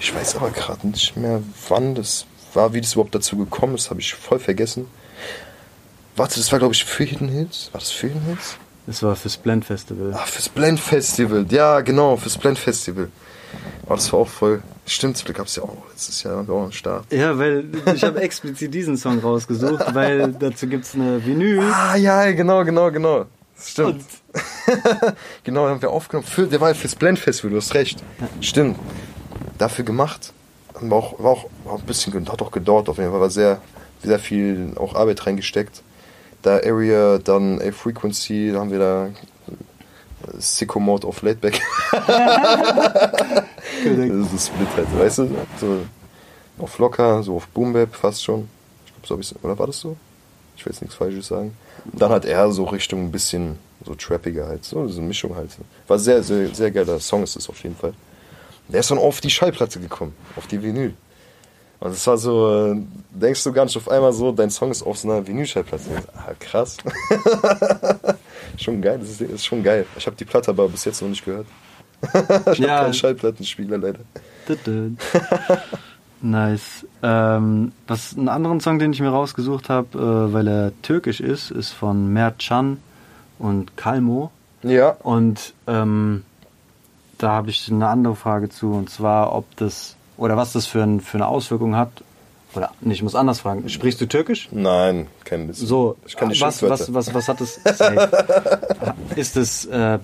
[0.00, 3.90] ich weiß aber gerade nicht mehr, wann das war, wie das überhaupt dazu gekommen ist,
[3.90, 4.86] habe ich voll vergessen.
[6.16, 7.68] Warte, das war glaube ich für Hidden Hills?
[7.72, 8.56] War das für Hidden Hills?
[8.88, 10.14] Das war fürs Blend Festival.
[10.14, 11.44] Ah, fürs Blend Festival.
[11.50, 13.10] Ja, genau, fürs Blend Festival.
[13.86, 14.62] Oh, das war auch voll.
[14.86, 17.04] Stimmt, da gab es ja auch letztes Jahr auch einen Start.
[17.12, 21.60] Ja, weil ich habe explizit diesen Song rausgesucht, weil dazu gibt's eine Vinyl.
[21.60, 23.26] Ah, ja, genau, genau, genau.
[23.62, 24.06] Stimmt.
[25.44, 26.26] genau, haben wir aufgenommen.
[26.26, 28.02] Für, der war ja fürs Blend Festival, du hast recht.
[28.40, 28.78] Stimmt.
[29.58, 30.32] Dafür gemacht.
[30.80, 33.20] War auch, war auch, war ein bisschen, hat auch gedauert auf jeden Fall.
[33.20, 33.60] War sehr,
[34.02, 35.82] sehr viel auch Arbeit reingesteckt.
[36.42, 39.10] Da Area, dann A Frequency, da haben wir da äh,
[40.38, 41.60] Sicko Mode auf Laidback.
[43.84, 45.36] Das ist das Split halt, weißt du?
[45.60, 45.80] So
[46.58, 48.48] auf locker, so auf Boom Bap fast schon.
[48.86, 49.96] Ich glaube, so hab ich's, oder war das so?
[50.56, 51.56] Ich will jetzt nichts Falsches sagen.
[51.90, 55.50] Und dann hat er so Richtung ein bisschen so trappiger halt, so diese Mischung halt.
[55.86, 57.94] War sehr, sehr, sehr geiler Song ist es auf jeden Fall.
[58.68, 60.94] Der ist dann auf die Schallplatte gekommen, auf die Vinyl.
[61.80, 62.76] Und es war so, äh,
[63.10, 65.84] denkst du gar nicht auf einmal so, dein Song ist auf so einer Vinylschallplatte.
[66.16, 66.76] Ah, krass.
[68.56, 69.86] schon geil, das ist, ist schon geil.
[69.96, 71.46] Ich habe die Platte aber bis jetzt noch nicht gehört.
[72.52, 72.70] ich Ja.
[72.70, 74.00] habe keinen Schallplattenspieler leider.
[76.20, 76.84] Nice.
[77.02, 81.50] Ähm, was einen anderen Song, den ich mir rausgesucht habe, äh, weil er türkisch ist,
[81.52, 82.78] ist von Mert Can
[83.38, 84.32] und Kalmo.
[84.64, 86.24] Ja, Und ähm,
[87.18, 90.82] da habe ich eine andere Frage zu, und zwar, ob das oder was das für,
[90.82, 91.90] ein, für eine Auswirkung hat.
[92.54, 93.68] Oder nee, ich muss anders fragen.
[93.68, 94.48] Sprichst du Türkisch?
[94.52, 95.66] nein, kein bisschen.
[95.66, 97.58] So, ich kann die was, was, was, was hat das?
[99.16, 99.98] Ist es äh,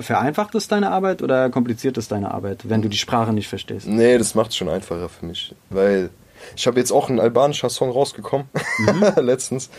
[0.00, 3.86] vereinfacht es deine Arbeit oder kompliziert es deine Arbeit, wenn du die Sprache nicht verstehst?
[3.86, 5.54] Nee, das macht es schon einfacher für mich.
[5.70, 6.10] Weil
[6.56, 8.48] ich habe jetzt auch ein albanischer Song rausgekommen,
[9.16, 9.70] letztens.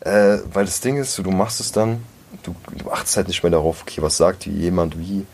[0.00, 2.02] Äh, weil das Ding ist, du machst es dann,
[2.42, 5.26] du, du achtest halt nicht mehr darauf, okay, was sagt jemand wie.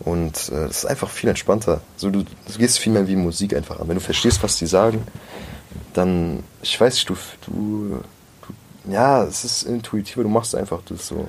[0.00, 1.82] Und äh, das ist einfach viel entspannter.
[1.96, 3.88] So, du, du gehst viel mehr wie Musik einfach an.
[3.88, 5.06] Wenn du verstehst, was die sagen,
[5.92, 8.02] dann, ich weiß nicht, du, du,
[8.46, 11.28] du ja, es ist intuitiver, du machst einfach das so.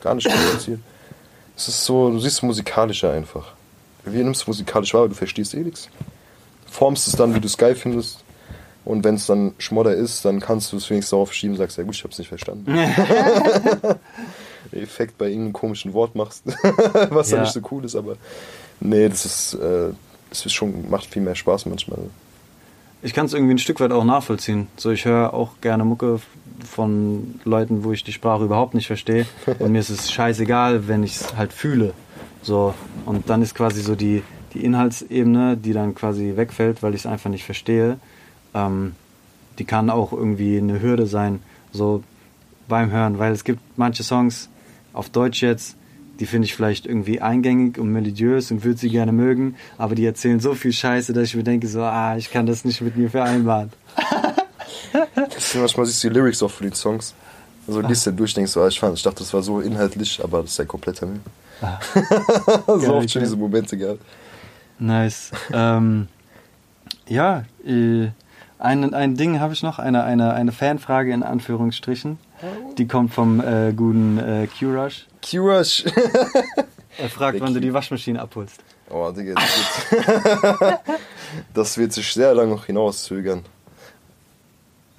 [0.00, 0.80] Gar nicht kompliziert.
[1.56, 3.52] Es ist so, du siehst musikalischer einfach.
[4.06, 5.90] Wie nimmst du musikalisch wahr, aber du verstehst eh nichts.
[6.64, 8.24] Formst es dann, wie du es geil findest.
[8.86, 11.76] Und wenn es dann Schmodder ist, dann kannst du es wenigstens darauf schieben und sagst,
[11.76, 12.72] ja gut, ich hab's nicht verstanden.
[14.72, 16.42] Effekt bei irgendeinem komischen Wort machst,
[17.10, 17.36] was Ja.
[17.36, 18.16] dann nicht so cool ist, aber
[18.80, 19.90] nee, das ist, äh,
[20.28, 21.98] das ist schon, macht viel mehr Spaß manchmal.
[23.02, 24.66] Ich kann es irgendwie ein Stück weit auch nachvollziehen.
[24.76, 26.20] So, ich höre auch gerne Mucke
[26.68, 29.26] von Leuten, wo ich die Sprache überhaupt nicht verstehe.
[29.58, 31.94] Und mir ist es scheißegal, wenn ich es halt fühle.
[32.42, 32.72] So,
[33.04, 34.22] und dann ist quasi so die,
[34.54, 37.98] die Inhaltsebene, die dann quasi wegfällt, weil ich es einfach nicht verstehe.
[38.54, 38.94] ähm,
[39.58, 42.02] die kann auch irgendwie eine Hürde sein, so
[42.66, 44.48] beim Hören, weil es gibt manche Songs
[44.92, 45.76] auf Deutsch jetzt,
[46.18, 50.04] die finde ich vielleicht irgendwie eingängig und melodiös und würde sie gerne mögen, aber die
[50.04, 52.96] erzählen so viel Scheiße, dass ich mir denke, so, ah, ich kann das nicht mit
[52.96, 53.70] mir vereinbaren.
[55.54, 57.14] Manchmal siehst du die Lyrics auch für die Songs.
[57.66, 60.20] Also liest du durch, denkst du, ah, ich, fand, ich dachte, das war so inhaltlich,
[60.22, 61.20] aber das ist ja kompletter Müll.
[62.66, 64.00] so Geil, oft schon diese Momente gehabt.
[64.78, 65.30] Nice.
[65.52, 66.08] ähm,
[67.06, 68.08] ja, äh,
[68.58, 72.18] ein, ein Ding habe ich noch, eine, eine, eine Fanfrage in Anführungsstrichen.
[72.78, 75.06] Die kommt vom äh, guten äh, Q-Rush.
[75.28, 75.84] Q-Rush.
[76.98, 78.56] Er fragt, Der wann du die Waschmaschine abholst.
[78.90, 80.80] Oh, Digga, das wird,
[81.54, 83.42] das wird sich sehr lange noch hinauszögern.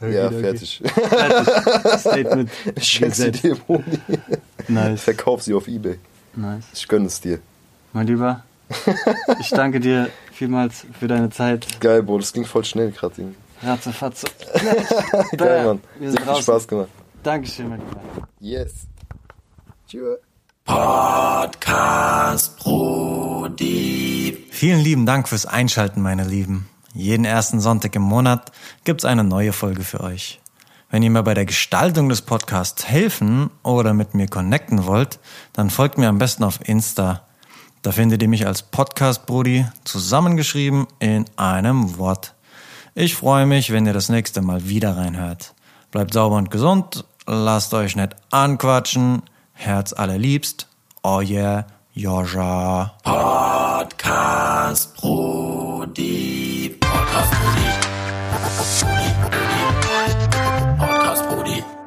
[0.02, 0.40] Ja, Okay, okay.
[0.42, 0.82] fertig.
[0.84, 2.00] Fertig.
[2.00, 2.50] Statement.
[2.76, 3.84] Ich schenk sie dir, Moni.
[4.68, 5.02] Nice.
[5.04, 6.00] Verkauf sie auf Ebay.
[6.36, 6.64] nice.
[6.74, 7.40] Ich gönn es dir.
[7.94, 8.44] Mein Lieber,
[9.40, 11.68] ich danke dir vielmals für deine Zeit.
[11.82, 13.14] Geil, Bro, das ging voll schnell gerade.
[13.18, 13.38] irgendwie.
[13.62, 14.26] Ratzefatze.
[15.38, 15.82] Geil, Mann.
[16.16, 16.42] Draußen.
[16.44, 16.90] Spaß gemacht.
[17.24, 18.28] Dankeschön, mein Lieber.
[18.40, 18.88] Yes.
[19.88, 20.18] Tschüss.
[20.66, 24.48] Podcast Brody.
[24.50, 26.68] Vielen lieben Dank fürs Einschalten, meine Lieben.
[26.94, 28.52] Jeden ersten Sonntag im Monat
[28.86, 30.40] gibt's eine neue Folge für euch.
[30.90, 35.20] Wenn ihr mir bei der Gestaltung des Podcasts helfen oder mit mir connecten wollt,
[35.54, 37.28] dann folgt mir am besten auf Insta.
[37.84, 42.34] Da findet ihr mich als Podcast Brudi zusammengeschrieben in einem Wort.
[42.96, 45.54] Ich freue mich, wenn ihr das nächste Mal wieder reinhört.
[45.92, 49.24] Bleibt sauber und gesund, lasst euch nicht anquatschen,
[49.54, 50.68] Herz allerliebst,
[51.04, 52.94] oh yeah, Joscha.
[53.04, 56.76] Podcast Brody.
[56.80, 57.68] Podcast Brody.
[60.78, 61.81] Podcast Brody.